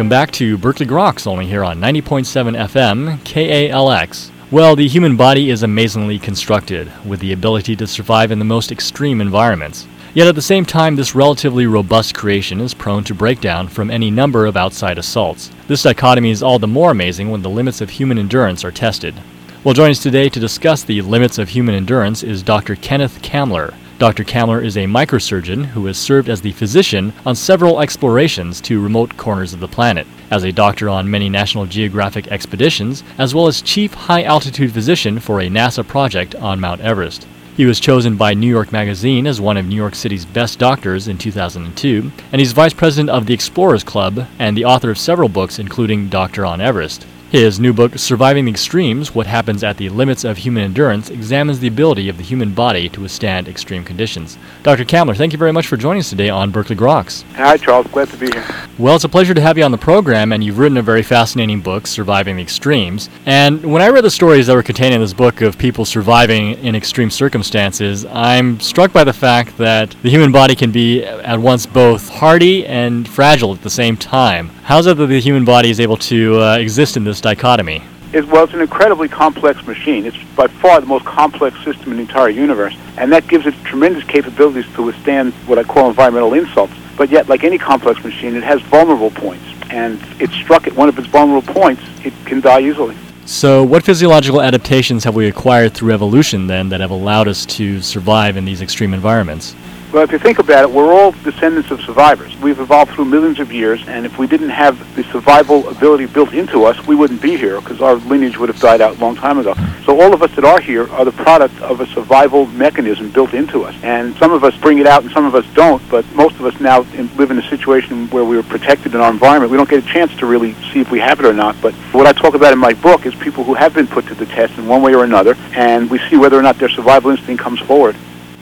Welcome 0.02 0.10
back 0.10 0.32
to 0.32 0.58
Berkeley 0.58 0.84
Groks, 0.86 1.28
only 1.28 1.46
here 1.46 1.62
on 1.62 1.78
90.7 1.78 2.58
FM, 2.66 3.18
KALX. 3.18 4.32
Well, 4.50 4.74
the 4.74 4.88
human 4.88 5.16
body 5.16 5.48
is 5.48 5.62
amazingly 5.62 6.18
constructed, 6.18 6.90
with 7.06 7.20
the 7.20 7.32
ability 7.32 7.76
to 7.76 7.86
survive 7.86 8.32
in 8.32 8.40
the 8.40 8.44
most 8.44 8.72
extreme 8.72 9.20
environments. 9.20 9.86
Yet 10.12 10.26
at 10.26 10.34
the 10.34 10.42
same 10.42 10.64
time, 10.64 10.96
this 10.96 11.14
relatively 11.14 11.66
robust 11.66 12.16
creation 12.16 12.60
is 12.60 12.74
prone 12.74 13.04
to 13.04 13.14
breakdown 13.14 13.68
from 13.68 13.92
any 13.92 14.10
number 14.10 14.44
of 14.44 14.56
outside 14.56 14.98
assaults. 14.98 15.52
This 15.68 15.84
dichotomy 15.84 16.32
is 16.32 16.42
all 16.42 16.58
the 16.58 16.66
more 16.66 16.90
amazing 16.90 17.30
when 17.30 17.42
the 17.42 17.48
limits 17.48 17.80
of 17.80 17.88
human 17.88 18.18
endurance 18.18 18.64
are 18.64 18.72
tested. 18.72 19.14
Well, 19.62 19.72
joining 19.72 19.92
us 19.92 20.02
today 20.02 20.28
to 20.30 20.40
discuss 20.40 20.82
the 20.82 21.00
limits 21.02 21.38
of 21.38 21.50
human 21.50 21.76
endurance 21.76 22.24
is 22.24 22.42
Dr. 22.42 22.74
Kenneth 22.74 23.22
Kamler. 23.22 23.72
Dr. 24.02 24.24
Kamler 24.24 24.64
is 24.64 24.76
a 24.76 24.80
microsurgeon 24.80 25.64
who 25.64 25.86
has 25.86 25.96
served 25.96 26.28
as 26.28 26.40
the 26.40 26.50
physician 26.50 27.12
on 27.24 27.36
several 27.36 27.80
explorations 27.80 28.60
to 28.62 28.82
remote 28.82 29.16
corners 29.16 29.54
of 29.54 29.60
the 29.60 29.68
planet, 29.68 30.08
as 30.32 30.42
a 30.42 30.50
doctor 30.50 30.88
on 30.88 31.08
many 31.08 31.28
National 31.28 31.66
Geographic 31.66 32.26
expeditions, 32.26 33.04
as 33.16 33.32
well 33.32 33.46
as 33.46 33.62
chief 33.62 33.94
high 33.94 34.24
altitude 34.24 34.72
physician 34.72 35.20
for 35.20 35.38
a 35.38 35.46
NASA 35.46 35.86
project 35.86 36.34
on 36.34 36.58
Mount 36.58 36.80
Everest. 36.80 37.28
He 37.56 37.64
was 37.64 37.78
chosen 37.78 38.16
by 38.16 38.34
New 38.34 38.48
York 38.48 38.72
Magazine 38.72 39.24
as 39.24 39.40
one 39.40 39.56
of 39.56 39.66
New 39.66 39.76
York 39.76 39.94
City's 39.94 40.26
best 40.26 40.58
doctors 40.58 41.06
in 41.06 41.16
2002, 41.16 42.10
and 42.32 42.40
he's 42.40 42.50
vice 42.50 42.74
president 42.74 43.08
of 43.08 43.26
the 43.26 43.34
Explorers 43.34 43.84
Club 43.84 44.26
and 44.40 44.56
the 44.56 44.64
author 44.64 44.90
of 44.90 44.98
several 44.98 45.28
books, 45.28 45.60
including 45.60 46.08
Doctor 46.08 46.44
on 46.44 46.60
Everest. 46.60 47.06
His 47.32 47.58
new 47.58 47.72
book, 47.72 47.96
Surviving 47.96 48.44
the 48.44 48.50
Extremes 48.50 49.14
What 49.14 49.26
Happens 49.26 49.64
at 49.64 49.78
the 49.78 49.88
Limits 49.88 50.22
of 50.22 50.36
Human 50.36 50.64
Endurance, 50.64 51.08
examines 51.08 51.60
the 51.60 51.68
ability 51.68 52.10
of 52.10 52.18
the 52.18 52.22
human 52.22 52.52
body 52.52 52.90
to 52.90 53.00
withstand 53.00 53.48
extreme 53.48 53.84
conditions. 53.84 54.36
Dr. 54.62 54.84
Kamler, 54.84 55.16
thank 55.16 55.32
you 55.32 55.38
very 55.38 55.50
much 55.50 55.66
for 55.66 55.78
joining 55.78 56.00
us 56.00 56.10
today 56.10 56.28
on 56.28 56.50
Berkeley 56.50 56.76
Groks. 56.76 57.22
Hi, 57.36 57.56
Charles. 57.56 57.86
Glad 57.86 58.10
to 58.10 58.18
be 58.18 58.30
here. 58.30 58.44
Well, 58.78 58.96
it's 58.96 59.04
a 59.04 59.08
pleasure 59.08 59.32
to 59.32 59.40
have 59.40 59.56
you 59.56 59.64
on 59.64 59.70
the 59.70 59.78
program, 59.78 60.32
and 60.32 60.44
you've 60.44 60.58
written 60.58 60.76
a 60.76 60.82
very 60.82 61.02
fascinating 61.02 61.62
book, 61.62 61.86
Surviving 61.86 62.36
the 62.36 62.42
Extremes. 62.42 63.08
And 63.24 63.64
when 63.64 63.80
I 63.80 63.88
read 63.88 64.04
the 64.04 64.10
stories 64.10 64.48
that 64.48 64.54
were 64.54 64.62
contained 64.62 64.92
in 64.92 65.00
this 65.00 65.14
book 65.14 65.40
of 65.40 65.56
people 65.56 65.86
surviving 65.86 66.58
in 66.62 66.74
extreme 66.74 67.08
circumstances, 67.08 68.04
I'm 68.04 68.60
struck 68.60 68.92
by 68.92 69.04
the 69.04 69.12
fact 69.14 69.56
that 69.56 69.96
the 70.02 70.10
human 70.10 70.32
body 70.32 70.54
can 70.54 70.70
be 70.70 71.02
at 71.02 71.38
once 71.38 71.64
both 71.64 72.10
hardy 72.10 72.66
and 72.66 73.08
fragile 73.08 73.54
at 73.54 73.62
the 73.62 73.70
same 73.70 73.96
time. 73.96 74.50
How's 74.64 74.86
it 74.86 74.98
that 74.98 75.06
the 75.06 75.20
human 75.20 75.46
body 75.46 75.70
is 75.70 75.80
able 75.80 75.96
to 75.96 76.40
uh, 76.40 76.56
exist 76.56 76.98
in 76.98 77.04
this 77.04 77.21
dichotomy? 77.22 77.82
It, 78.12 78.28
well, 78.28 78.44
it's 78.44 78.52
an 78.52 78.60
incredibly 78.60 79.08
complex 79.08 79.66
machine. 79.66 80.04
It's 80.04 80.22
by 80.36 80.46
far 80.48 80.80
the 80.80 80.86
most 80.86 81.06
complex 81.06 81.56
system 81.64 81.92
in 81.92 81.96
the 81.96 82.02
entire 82.02 82.28
universe, 82.28 82.76
and 82.98 83.10
that 83.12 83.26
gives 83.26 83.46
it 83.46 83.54
tremendous 83.64 84.04
capabilities 84.04 84.70
to 84.74 84.82
withstand 84.82 85.32
what 85.46 85.58
I 85.58 85.62
call 85.62 85.88
environmental 85.88 86.34
insults. 86.34 86.74
But 86.98 87.08
yet, 87.08 87.30
like 87.30 87.42
any 87.42 87.56
complex 87.56 88.04
machine, 88.04 88.34
it 88.36 88.42
has 88.42 88.60
vulnerable 88.62 89.10
points, 89.10 89.44
and 89.70 89.98
it's 90.20 90.34
struck 90.34 90.66
at 90.66 90.74
one 90.74 90.90
of 90.90 90.98
its 90.98 91.08
vulnerable 91.08 91.54
points, 91.54 91.82
it 92.04 92.12
can 92.26 92.42
die 92.42 92.60
easily. 92.60 92.96
So, 93.24 93.62
what 93.62 93.82
physiological 93.82 94.42
adaptations 94.42 95.04
have 95.04 95.14
we 95.14 95.28
acquired 95.28 95.72
through 95.72 95.92
evolution 95.94 96.48
then 96.48 96.68
that 96.68 96.80
have 96.80 96.90
allowed 96.90 97.28
us 97.28 97.46
to 97.46 97.80
survive 97.80 98.36
in 98.36 98.44
these 98.44 98.60
extreme 98.60 98.92
environments? 98.92 99.54
Well, 99.92 100.02
if 100.02 100.10
you 100.10 100.18
think 100.18 100.38
about 100.38 100.64
it, 100.64 100.70
we're 100.70 100.90
all 100.90 101.12
descendants 101.12 101.70
of 101.70 101.82
survivors. 101.82 102.34
We've 102.38 102.58
evolved 102.58 102.92
through 102.92 103.04
millions 103.04 103.38
of 103.40 103.52
years, 103.52 103.86
and 103.86 104.06
if 104.06 104.16
we 104.16 104.26
didn't 104.26 104.48
have 104.48 104.96
the 104.96 105.04
survival 105.04 105.68
ability 105.68 106.06
built 106.06 106.32
into 106.32 106.64
us, 106.64 106.82
we 106.86 106.94
wouldn't 106.94 107.20
be 107.20 107.36
here 107.36 107.60
because 107.60 107.82
our 107.82 107.96
lineage 107.96 108.38
would 108.38 108.48
have 108.48 108.58
died 108.58 108.80
out 108.80 108.96
a 108.96 109.00
long 109.00 109.16
time 109.16 109.36
ago. 109.36 109.52
So 109.84 110.00
all 110.00 110.14
of 110.14 110.22
us 110.22 110.34
that 110.36 110.46
are 110.46 110.62
here 110.62 110.90
are 110.92 111.04
the 111.04 111.12
product 111.12 111.60
of 111.60 111.82
a 111.82 111.86
survival 111.88 112.46
mechanism 112.46 113.10
built 113.10 113.34
into 113.34 113.64
us. 113.64 113.74
And 113.82 114.16
some 114.16 114.32
of 114.32 114.44
us 114.44 114.56
bring 114.56 114.78
it 114.78 114.86
out 114.86 115.02
and 115.02 115.12
some 115.12 115.26
of 115.26 115.34
us 115.34 115.44
don't, 115.52 115.86
but 115.90 116.10
most 116.14 116.36
of 116.36 116.46
us 116.46 116.58
now 116.58 116.86
live 117.18 117.30
in 117.30 117.38
a 117.38 117.48
situation 117.50 118.08
where 118.08 118.24
we 118.24 118.38
are 118.38 118.42
protected 118.42 118.94
in 118.94 119.00
our 119.02 119.10
environment. 119.10 119.50
We 119.50 119.58
don't 119.58 119.68
get 119.68 119.84
a 119.84 119.86
chance 119.86 120.16
to 120.20 120.24
really 120.24 120.54
see 120.72 120.80
if 120.80 120.90
we 120.90 121.00
have 121.00 121.20
it 121.20 121.26
or 121.26 121.34
not. 121.34 121.54
But 121.60 121.74
what 121.92 122.06
I 122.06 122.12
talk 122.12 122.32
about 122.32 122.54
in 122.54 122.58
my 122.58 122.72
book 122.72 123.04
is 123.04 123.14
people 123.16 123.44
who 123.44 123.52
have 123.52 123.74
been 123.74 123.86
put 123.86 124.06
to 124.06 124.14
the 124.14 124.24
test 124.24 124.56
in 124.56 124.66
one 124.66 124.80
way 124.80 124.94
or 124.94 125.04
another, 125.04 125.36
and 125.52 125.90
we 125.90 125.98
see 126.08 126.16
whether 126.16 126.38
or 126.38 126.42
not 126.42 126.56
their 126.56 126.70
survival 126.70 127.10
instinct 127.10 127.42
comes 127.42 127.60
forward. 127.60 127.94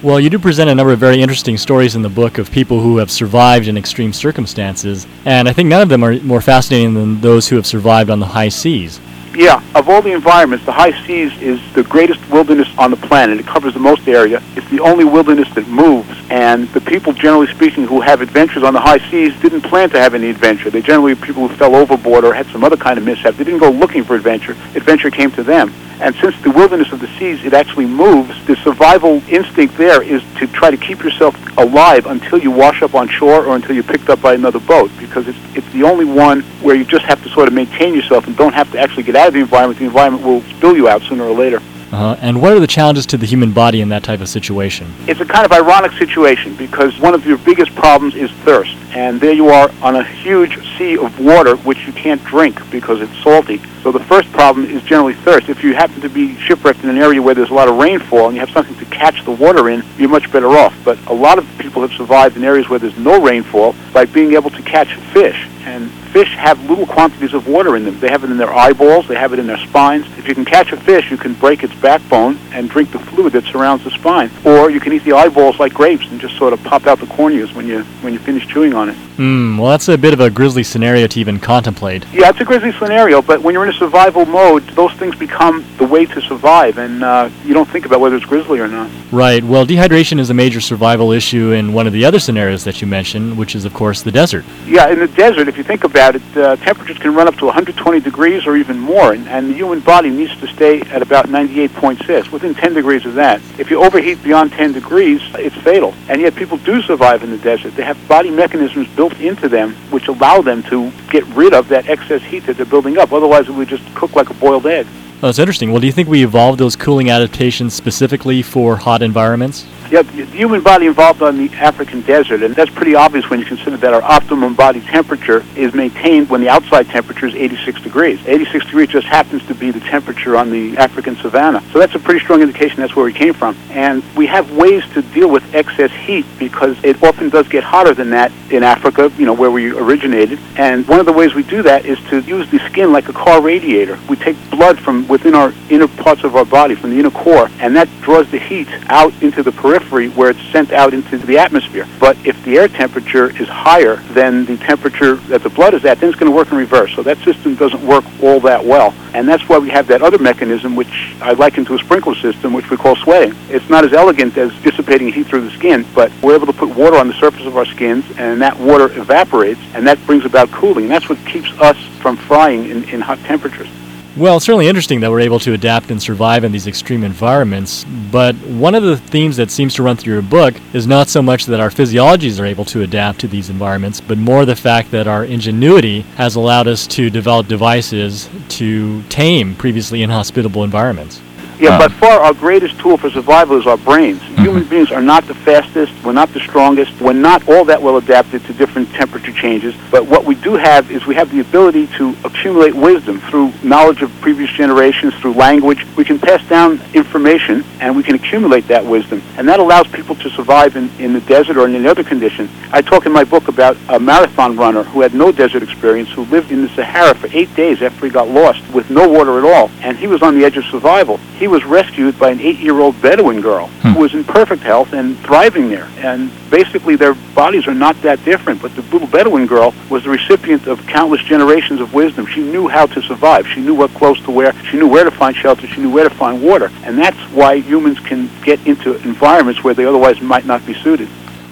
Well, 0.03 0.19
you 0.19 0.31
do 0.31 0.39
present 0.39 0.71
a 0.71 0.75
number 0.75 0.95
of 0.95 0.99
very 0.99 1.21
interesting 1.21 1.59
stories 1.59 1.95
in 1.95 2.01
the 2.01 2.09
book 2.09 2.39
of 2.39 2.51
people 2.51 2.81
who 2.81 2.97
have 2.97 3.11
survived 3.11 3.69
in 3.69 3.77
extreme 3.77 4.15
circumstances, 4.15 5.07
and 5.27 5.47
I 5.47 5.53
think 5.53 5.69
none 5.69 5.83
of 5.83 5.91
them 5.91 6.03
are 6.03 6.19
more 6.21 6.41
fascinating 6.41 6.95
than 6.95 7.21
those 7.21 7.49
who 7.49 7.57
have 7.57 7.67
survived 7.67 8.09
on 8.09 8.19
the 8.19 8.25
high 8.25 8.49
seas. 8.49 8.99
Yeah, 9.35 9.63
of 9.75 9.91
all 9.91 10.01
the 10.01 10.13
environments, 10.13 10.65
the 10.65 10.73
high 10.73 10.99
seas 11.07 11.37
is 11.43 11.61
the 11.75 11.83
greatest 11.83 12.27
wilderness 12.31 12.67
on 12.79 12.91
the 12.91 12.97
planet. 12.97 13.39
It 13.39 13.47
covers 13.47 13.75
the 13.75 13.81
most 13.81 14.09
area. 14.09 14.43
It's 14.57 14.69
the 14.71 14.81
only 14.81 15.05
wilderness 15.05 15.53
that 15.55 15.69
moves, 15.69 16.09
and 16.31 16.67
the 16.69 16.81
people, 16.81 17.13
generally 17.13 17.49
speaking, 17.49 17.85
who 17.87 18.01
have 18.01 18.23
adventures 18.23 18.63
on 18.63 18.73
the 18.73 18.81
high 18.81 19.07
seas 19.11 19.39
didn't 19.43 19.61
plan 19.61 19.91
to 19.91 20.01
have 20.01 20.15
any 20.15 20.31
adventure. 20.31 20.71
They 20.71 20.81
generally 20.81 21.15
people 21.15 21.47
who 21.47 21.55
fell 21.57 21.77
overboard 21.77 22.25
or 22.25 22.33
had 22.33 22.47
some 22.47 22.65
other 22.65 22.79
kind 22.79 22.97
of 22.97 23.05
mishap. 23.05 23.35
They 23.35 23.45
didn't 23.45 23.61
go 23.61 23.71
looking 23.71 24.05
for 24.05 24.15
adventure. 24.15 24.53
Adventure 24.75 25.11
came 25.11 25.31
to 25.33 25.43
them. 25.43 25.75
And 26.01 26.15
since 26.17 26.35
the 26.41 26.51
wilderness 26.51 26.93
of 26.93 27.01
the 27.01 27.09
seas, 27.19 27.45
it 27.45 27.53
actually 27.53 27.87
moves, 27.87 28.45
the 28.47 28.57
survival 28.57 29.23
instinct 29.29 29.77
there 29.77 30.03
is 30.03 30.23
to 30.39 30.47
try 30.47 30.71
to 30.71 30.77
keep 30.79 31.03
yourself 31.03 31.37
alive 31.59 32.07
until 32.07 32.39
you 32.39 32.51
wash 32.51 32.83
up 32.83 32.95
on 32.95 33.07
shore 33.07 33.45
or 33.45 33.55
until 33.55 33.75
you're 33.75 33.85
picked 33.85 34.09
up 34.09 34.23
by 34.23 34.33
another 34.33 34.61
boat, 34.61 34.91
because 34.99 35.29
it's, 35.29 35.39
it's 35.55 35.71
the 35.73 35.83
only 35.83 36.07
one 36.07 36.41
where 36.63 36.75
you 36.75 36.85
just 36.85 37.05
have 37.05 37.23
to 37.23 37.29
sort 37.29 37.49
of 37.49 37.55
maintain 37.55 37.95
yourself 37.95 38.27
and 38.27 38.37
don't 38.37 38.55
have 38.55 38.73
to 38.73 38.79
actually 38.79 39.03
get 39.03 39.15
out 39.15 39.29
of 39.29 39.35
the 39.35 39.41
environment. 39.41 39.79
The 39.79 39.85
environment 39.85 40.25
will 40.25 40.41
spill 40.57 40.75
you 40.75 40.89
out 40.89 41.03
sooner 41.03 41.25
or 41.25 41.37
later. 41.37 41.61
Uh-huh. 41.93 42.17
And 42.21 42.41
what 42.41 42.53
are 42.53 42.61
the 42.61 42.69
challenges 42.69 43.05
to 43.07 43.17
the 43.17 43.27
human 43.27 43.53
body 43.53 43.81
in 43.81 43.89
that 43.89 44.05
type 44.05 44.21
of 44.21 44.29
situation? 44.29 44.93
It's 45.09 45.21
a 45.21 45.25
kind 45.25 45.45
of 45.45 45.51
ironic 45.51 45.93
situation 45.93 46.55
because 46.55 46.99
one 47.01 47.15
of 47.15 47.27
your 47.27 47.39
biggest 47.39 47.75
problems 47.75 48.15
is 48.15 48.31
thirst. 48.45 48.77
And 48.93 49.21
there 49.21 49.33
you 49.33 49.49
are 49.49 49.71
on 49.83 49.97
a 49.97 50.05
huge 50.05 50.57
sea 50.79 50.97
of 50.97 51.19
water 51.19 51.57
which 51.57 51.87
you 51.87 51.93
can't 51.93 52.23
drink 52.25 52.59
because 52.71 53.01
it's 53.01 53.17
salty. 53.23 53.61
So 53.83 53.91
the 53.91 54.01
first 54.05 54.31
problem 54.33 54.67
is 54.67 54.83
generally 54.83 55.15
thirst. 55.15 55.49
If 55.49 55.65
you 55.65 55.75
happen 55.75 56.01
to 56.03 56.09
be 56.09 56.37
shipwrecked 56.39 56.85
in 56.85 56.91
an 56.91 56.99
area 56.99 57.21
where 57.21 57.35
there's 57.35 57.51
a 57.51 57.55
lot 57.55 57.69
of 57.69 57.77
rainfall 57.77 58.27
and 58.27 58.35
you 58.35 58.41
have 58.41 58.51
something 58.51 58.77
to 58.77 58.85
catch 58.87 59.25
the 59.25 59.33
water 59.33 59.69
in, 59.69 59.83
you're 59.97 60.09
much 60.09 60.31
better 60.31 60.49
off. 60.49 60.77
But 60.85 61.05
a 61.07 61.15
lot 61.15 61.39
of 61.39 61.47
people 61.59 61.83
have 61.83 61.93
survived 61.93 62.37
in 62.37 62.45
areas 62.45 62.69
where 62.69 62.79
there's 62.79 62.99
no 62.99 63.21
rainfall 63.21 63.75
by 63.93 64.05
being 64.05 64.35
able 64.35 64.51
to 64.51 64.63
catch 64.63 64.95
fish. 65.13 65.49
And 65.65 65.91
fish 66.13 66.35
have 66.37 66.63
little 66.69 66.87
quantities 66.87 67.35
of 67.35 67.47
water 67.47 67.77
in 67.77 67.85
them. 67.85 67.99
They 68.01 68.09
have 68.09 68.25
it 68.25 68.31
in 68.31 68.37
their 68.37 68.53
eyeballs, 68.53 69.07
they 69.09 69.15
have 69.15 69.33
it 69.33 69.39
in 69.39 69.47
their 69.47 69.59
spines. 69.59 70.07
If 70.19 70.29
you 70.29 70.35
can 70.35 70.45
catch 70.45 70.73
a 70.73 70.77
fish, 70.77 71.11
you 71.11 71.17
can 71.17 71.35
break 71.35 71.63
its 71.63 71.75
backbone 71.75 72.39
and 72.53 72.69
drink 72.69 72.91
the 72.91 72.99
fluid 72.99 73.33
that 73.35 73.45
surrounds 73.45 73.85
the 73.85 73.91
spine. 73.91 74.31
Or 74.45 74.71
you 74.71 74.81
can 74.81 74.93
eat 74.93 75.05
the 75.05 75.13
eyeballs 75.13 75.59
like 75.59 75.73
grapes 75.73 76.07
and 76.09 76.21
just 76.21 76.37
sort 76.37 76.53
of 76.53 76.63
pop 76.65 76.87
out 76.87 76.99
the 76.99 77.07
corneas 77.07 77.55
when 77.55 77.67
you 77.67 77.83
when 78.03 78.13
you 78.13 78.19
finish 78.19 78.47
chewing 78.47 78.75
on 78.75 78.89
it. 78.89 78.97
Hmm, 79.17 79.59
well, 79.59 79.71
that's 79.71 79.89
a 79.89 79.99
bit 79.99 80.15
of 80.15 80.21
a 80.21 80.31
grisly 80.31 80.63
scenario 80.63 81.07
to 81.07 81.21
even 81.21 81.39
contemplate. 81.39 82.07
Yeah, 82.13 82.31
it's 82.31 82.41
a 82.41 82.45
grisly 82.45 82.73
scenario, 82.73 83.21
but 83.21 83.43
when 83.43 83.55
you're 83.55 83.65
in 83.65 83.71
a 83.71 83.79
survival 83.79 84.25
mode, 84.25 84.67
those 84.71 84.93
things 84.95 85.15
become 85.15 85.65
the 85.77 85.85
way 85.85 86.07
to 86.07 86.21
survive, 86.23 86.79
and 86.79 87.05
uh, 87.05 87.29
you 87.45 87.53
don't 87.53 87.69
think 87.69 87.85
about 87.87 88.01
whether 88.01 88.17
it's 88.17 88.25
grisly 88.25 88.61
or 88.61 88.69
not. 88.69 88.91
Right. 89.13 89.45
Well, 89.45 89.67
dehydration 89.67 90.19
is 90.19 90.31
a 90.31 90.35
major 90.35 90.61
survival 90.61 91.13
issue 91.13 91.53
in 91.53 91.73
one 91.73 91.87
of 91.87 91.93
the 91.93 92.05
other 92.05 92.19
scenarios 92.19 92.65
that 92.65 92.81
you 92.81 92.87
mentioned, 92.87 93.37
which 93.37 93.55
is, 93.55 93.65
of 93.65 93.75
course, 93.75 94.03
the 94.03 94.13
desert. 94.13 94.45
Yeah, 94.67 94.89
in 94.89 94.99
the 94.99 95.09
desert, 95.09 95.49
if 95.49 95.59
you 95.59 95.65
think 95.65 95.85
about 95.85 96.00
it, 96.09 96.37
uh, 96.37 96.57
temperatures 96.57 96.99
can 96.99 97.15
run 97.15 97.29
up 97.29 97.37
to 97.37 97.47
120 97.47 98.01
degrees 98.01 98.47
or 98.47 98.57
even 98.57 98.79
more, 98.79 99.13
and, 99.13 99.29
and 99.29 99.51
the 99.51 99.55
human 99.55 99.81
body 99.81 100.11
needs 100.11 100.35
to 100.41 100.47
stay 100.49 100.81
at 100.83 101.03
about 101.03 101.27
98.6, 101.27 102.33
within 102.33 102.55
10 102.55 102.75
degrees 102.75 103.05
of 103.05 103.15
that. 103.15 103.41
If 103.59 103.71
you 103.71 103.83
overheat 103.83 104.23
beyond 104.23 104.53
10 104.53 104.73
degrees, 104.73 105.21
it's 105.35 105.57
fatal. 105.57 105.95
And 106.09 106.21
yet 106.21 106.35
people 106.35 106.57
do 106.59 106.81
survive 106.83 107.23
in 107.23 107.31
the 107.31 107.39
desert. 107.39 107.75
They 107.77 107.85
have 107.85 107.99
body 108.09 108.31
mechanisms 108.31 108.89
built 108.97 109.19
into 109.21 109.49
them 109.49 109.75
which 109.91 110.09
allow 110.09 110.41
them 110.41 110.63
to 110.65 110.91
get 111.11 111.25
rid 111.29 111.53
of 111.53 111.69
that 111.69 111.89
excess 111.89 112.23
heat 112.23 112.41
that 112.47 112.57
they're 112.57 112.67
building 112.67 112.99
up. 112.99 113.13
Otherwise, 113.13 113.49
it 113.49 113.53
would 113.53 113.69
just 113.69 113.85
cook 113.95 114.15
like 114.15 114.31
a 114.31 114.35
boiled 114.35 114.67
egg. 114.67 114.87
Oh, 115.23 115.27
that's 115.27 115.39
interesting. 115.39 115.71
Well, 115.71 115.81
do 115.81 115.87
you 115.87 115.93
think 115.93 116.09
we 116.09 116.25
evolved 116.25 116.59
those 116.59 116.77
cooling 116.77 117.11
adaptations 117.11 117.75
specifically 117.75 118.43
for 118.43 118.77
hot 118.77 119.03
environments? 119.03 119.67
Yeah, 119.91 120.03
the 120.03 120.25
human 120.27 120.63
body 120.63 120.87
evolved 120.87 121.21
on 121.21 121.37
the 121.37 121.53
African 121.57 122.03
desert, 122.03 122.45
and 122.45 122.55
that's 122.55 122.71
pretty 122.71 122.95
obvious 122.95 123.29
when 123.29 123.41
you 123.41 123.45
consider 123.45 123.77
that 123.79 123.93
our 123.93 124.03
optimum 124.03 124.55
body 124.55 124.81
temperature 124.83 125.45
is 125.57 125.75
maintained 125.75 126.31
when 126.31 126.41
the 126.41 126.49
outside 126.49 126.87
temperature 126.87 127.27
is 127.27 127.35
86 127.35 127.83
degrees. 127.83 128.25
86 128.25 128.67
degrees 128.67 128.89
just 128.89 129.09
happens 129.09 129.45
to 129.49 129.55
be 129.55 129.73
the 129.73 129.81
temperature 129.81 130.37
on 130.37 130.49
the 130.49 130.77
African 130.77 131.17
savanna. 131.17 131.61
So 131.73 131.81
that's 131.81 131.97
a 131.97 131.99
pretty 131.99 132.21
strong 132.21 132.41
indication 132.41 132.77
that's 132.77 132.95
where 132.95 133.05
we 133.05 133.13
came 133.13 133.35
from. 133.35 133.57
And 133.71 134.05
we 134.15 134.27
have 134.27 134.53
ways 134.53 134.85
to 134.95 135.03
deal 135.03 135.29
with 135.29 135.43
excess 135.57 135.91
heat 135.91 136.25
because 136.39 136.77
it 136.85 137.03
often 137.03 137.29
does 137.29 137.49
get 137.49 137.65
hotter 137.65 137.93
than 137.93 138.11
that 138.11 138.31
in 138.53 138.63
Africa, 138.63 139.11
you 139.19 139.27
know, 139.27 139.35
where 139.35 139.51
we 139.51 139.73
originated. 139.73 140.39
And 140.55 140.87
one 140.87 141.01
of 141.01 141.07
the 141.07 141.13
ways 141.13 141.35
we 141.35 141.43
do 141.43 141.63
that 141.63 141.85
is 141.85 141.99
to 142.11 142.21
use 142.21 142.49
the 142.53 142.61
skin 142.71 142.93
like 142.93 143.09
a 143.09 143.13
car 143.13 143.43
radiator. 143.43 143.99
We 144.09 144.15
take 144.15 144.37
blood 144.53 144.79
from 144.79 145.09
within 145.09 145.35
our 145.35 145.53
inner 145.69 145.89
parts 145.89 146.23
of 146.23 146.37
our 146.37 146.45
body, 146.45 146.77
from 146.77 146.91
the 146.91 147.01
inner 147.01 147.11
core, 147.11 147.51
and 147.59 147.75
that 147.75 147.89
draws 148.03 148.31
the 148.31 148.39
heat 148.39 148.69
out 148.89 149.13
into 149.21 149.43
the 149.43 149.51
periphery 149.51 149.80
periphery 149.81 150.09
where 150.11 150.31
it's 150.31 150.43
sent 150.53 150.73
out 150.73 150.95
into 150.95 151.19
the 151.19 151.39
atmosphere. 151.39 151.87
But 151.99 152.17
if 152.27 152.43
the 152.45 152.59
air 152.59 152.69
temperature 152.69 153.31
is 153.41 153.49
higher 153.49 153.97
than 154.13 154.45
the 154.45 154.57
temperature 154.59 155.17
that 155.29 155.43
the 155.43 155.51
blood 155.51 155.75
is 155.75 155.85
at, 155.85 155.99
then 155.99 156.11
it's 156.11 156.19
going 156.19 156.31
to 156.31 156.37
work 156.37 156.51
in 156.53 156.59
reverse. 156.59 156.95
So 156.95 157.03
that 157.03 157.19
system 157.19 157.55
doesn't 157.55 157.85
work 157.85 158.05
all 158.23 158.41
that 158.41 158.65
well. 158.65 158.95
And 159.15 159.29
that's 159.29 159.49
why 159.49 159.59
we 159.59 159.71
have 159.71 159.87
that 159.89 160.03
other 160.03 160.19
mechanism, 160.19 160.77
which 160.77 161.17
I 161.21 161.33
liken 161.33 161.65
to 161.67 161.75
a 161.75 161.79
sprinkler 161.79 162.15
system, 162.15 162.53
which 162.53 162.71
we 162.71 162.77
call 162.77 162.97
sweating. 162.97 163.35
It's 163.49 163.69
not 163.69 163.85
as 163.85 163.93
elegant 163.93 164.37
as 164.37 164.53
dissipating 164.63 165.13
heat 165.13 165.27
through 165.27 165.43
the 165.43 165.51
skin, 165.51 165.85
but 165.95 166.13
we're 166.23 166.35
able 166.35 166.47
to 166.47 166.53
put 166.53 166.69
water 166.77 166.97
on 166.97 167.09
the 167.09 167.15
surface 167.15 167.47
of 167.47 167.57
our 167.57 167.67
skins, 167.67 168.05
and 168.19 168.41
that 168.41 168.59
water 168.59 168.87
evaporates, 168.99 169.61
and 169.75 169.87
that 169.87 170.05
brings 170.07 170.25
about 170.25 170.51
cooling. 170.51 170.85
And 170.85 170.93
that's 170.93 171.09
what 171.09 171.19
keeps 171.27 171.51
us 171.61 171.77
from 172.01 172.17
frying 172.17 172.71
in, 172.71 172.89
in 172.91 173.01
hot 173.01 173.19
temperatures. 173.21 173.69
Well, 174.17 174.37
it's 174.39 174.47
certainly 174.47 174.67
interesting 174.67 174.99
that 175.01 175.11
we're 175.11 175.21
able 175.21 175.39
to 175.39 175.53
adapt 175.53 175.93
and 175.93 176.03
survive 176.03 176.43
in 176.43 176.51
these 176.51 176.67
extreme 176.67 177.05
environments, 177.05 177.85
but 178.11 178.35
one 178.35 178.75
of 178.75 178.83
the 178.83 178.97
themes 178.97 179.37
that 179.37 179.53
seems 179.53 179.73
to 179.75 179.85
run 179.85 179.97
through 179.97 180.15
your 180.15 180.23
book 180.23 180.55
is 180.73 180.85
not 180.85 181.09
so 181.09 181.23
much 181.23 181.47
that 181.47 181.61
our 181.61 181.71
physiologies 181.71 182.41
are 182.41 182.45
able 182.45 182.65
to 182.67 182.83
adapt 182.83 183.21
to 183.21 183.29
these 183.29 183.51
environments, 183.51 184.01
but 184.01 184.19
more 184.19 184.45
the 184.45 184.57
fact 184.57 184.91
that 184.91 185.07
our 185.07 185.25
ingenuity 185.25 186.01
has 186.17 186.35
allowed 186.35 186.67
us 186.67 186.89
to 186.89 187.09
develop 187.09 187.47
devices 187.47 188.29
to 188.49 189.01
tame 189.05 189.55
previously 189.55 190.03
inhospitable 190.03 190.65
environments. 190.65 191.21
Yeah, 191.61 191.77
Uh. 191.77 191.79
by 191.81 191.89
far 191.89 192.21
our 192.21 192.33
greatest 192.33 192.79
tool 192.79 192.97
for 192.97 193.11
survival 193.11 193.59
is 193.59 193.67
our 193.67 193.77
brains. 193.77 194.23
Human 194.39 194.65
beings 194.65 194.91
are 194.91 195.03
not 195.03 195.27
the 195.27 195.35
fastest, 195.35 195.93
we're 196.03 196.13
not 196.13 196.33
the 196.33 196.41
strongest, 196.41 196.99
we're 197.03 197.13
not 197.13 197.47
all 197.47 197.67
that 197.67 197.83
well 197.83 197.99
adapted 197.99 198.43
to 198.47 198.55
different 198.55 198.91
temperature 198.95 199.33
changes, 199.33 199.75
but 199.91 200.07
what 200.07 200.25
we 200.25 200.35
do 200.37 200.55
have 200.55 200.91
is 200.91 201.05
we 201.07 201.15
have 201.15 201.31
the 201.31 201.41
ability 201.41 201.87
to 201.99 202.17
accumulate 202.25 202.75
wisdom 202.75 203.21
through 203.29 203.53
knowledge 203.63 204.01
of 204.01 204.11
previous 204.23 204.49
generations, 204.51 205.13
through 205.17 205.35
language. 205.35 205.87
We 205.97 206.05
can 206.07 206.19
pass 206.19 206.43
down 206.49 206.81
information 206.95 207.63
and 207.81 207.95
we 207.95 208.03
can 208.03 208.15
accumulate 208.15 208.67
that 208.69 208.87
wisdom, 208.87 209.23
and 209.37 209.47
that 209.49 209.61
allows 209.61 209.87
people 209.89 210.15
to 210.17 210.31
survive 210.31 210.77
in, 210.77 210.89
in 210.99 211.13
the 211.13 211.21
desert 211.21 211.59
or 211.59 211.67
in 211.67 211.75
any 211.75 211.87
other 211.87 212.03
condition. 212.05 212.49
I 212.73 212.81
talk 212.81 213.05
in 213.05 213.13
my 213.13 213.25
book 213.25 213.49
about 213.49 213.77
a 213.91 214.01
marathon 214.01 214.57
runner 214.57 214.85
who 214.85 215.03
had 215.03 215.13
no 215.13 215.31
desert 215.31 215.63
experience, 215.63 216.09
who 216.09 216.25
lived 216.25 216.51
in 216.53 216.63
the 216.63 216.69
Sahara 216.71 217.15
for 217.15 217.29
eight 217.33 217.55
days 217.55 217.83
after 217.83 218.07
he 218.07 218.11
got 218.11 218.29
lost 218.29 218.63
with 218.73 218.89
no 218.89 219.07
water 219.07 219.39
at 219.39 219.45
all, 219.45 219.71
and 219.83 219.99
he 219.99 220.07
was 220.07 220.23
on 220.23 220.39
the 220.39 220.45
edge 220.47 220.57
of 220.57 220.65
survival. 220.65 221.19
He 221.39 221.50
was 221.51 221.65
rescued 221.65 222.19
by 222.19 222.31
an 222.31 222.41
eight-year-old 222.41 223.01
Bedouin 223.03 223.41
girl 223.41 223.67
who 223.67 223.93
hmm. 223.93 223.99
was 223.99 224.15
in 224.15 224.25
perfect 224.25 224.63
health 224.63 224.93
and 224.93 225.19
thriving 225.19 225.69
there. 225.69 225.89
And 225.99 226.31
basically, 226.51 226.97
their 226.97 227.15
bodies 227.35 227.67
are 227.67 227.75
not 227.75 228.01
that 228.03 228.25
different. 228.25 228.63
But 228.63 228.75
the 228.75 228.83
little 228.83 229.09
Bedouin 229.09 229.47
girl 229.47 229.75
was 229.91 230.05
the 230.05 230.11
recipient 230.11 230.67
of 230.67 230.85
countless 230.87 231.23
generations 231.23 231.81
of 231.81 231.93
wisdom. 231.93 232.27
She 232.27 232.43
knew 232.43 232.69
how 232.69 232.87
to 232.87 233.03
survive. 233.03 233.47
She 233.47 233.61
knew 233.61 233.75
what 233.75 233.91
clothes 233.95 234.23
to 234.25 234.31
wear. 234.31 234.53
She 234.65 234.79
knew 234.79 234.89
where 234.89 235.05
to 235.05 235.11
find 235.11 235.37
shelter. 235.37 235.67
She 235.67 235.81
knew 235.81 235.91
where 235.91 236.09
to 236.09 236.15
find 236.15 236.43
water. 236.43 236.71
And 236.85 236.99
that's 236.99 237.19
why 237.33 237.57
humans 237.57 237.99
can 238.01 238.31
get 238.43 238.65
into 238.67 238.97
environments 239.03 239.63
where 239.63 239.75
they 239.75 239.85
otherwise 239.85 240.21
might 240.21 240.47
not 240.47 240.65
be 240.65 240.75
suited. 240.75 241.09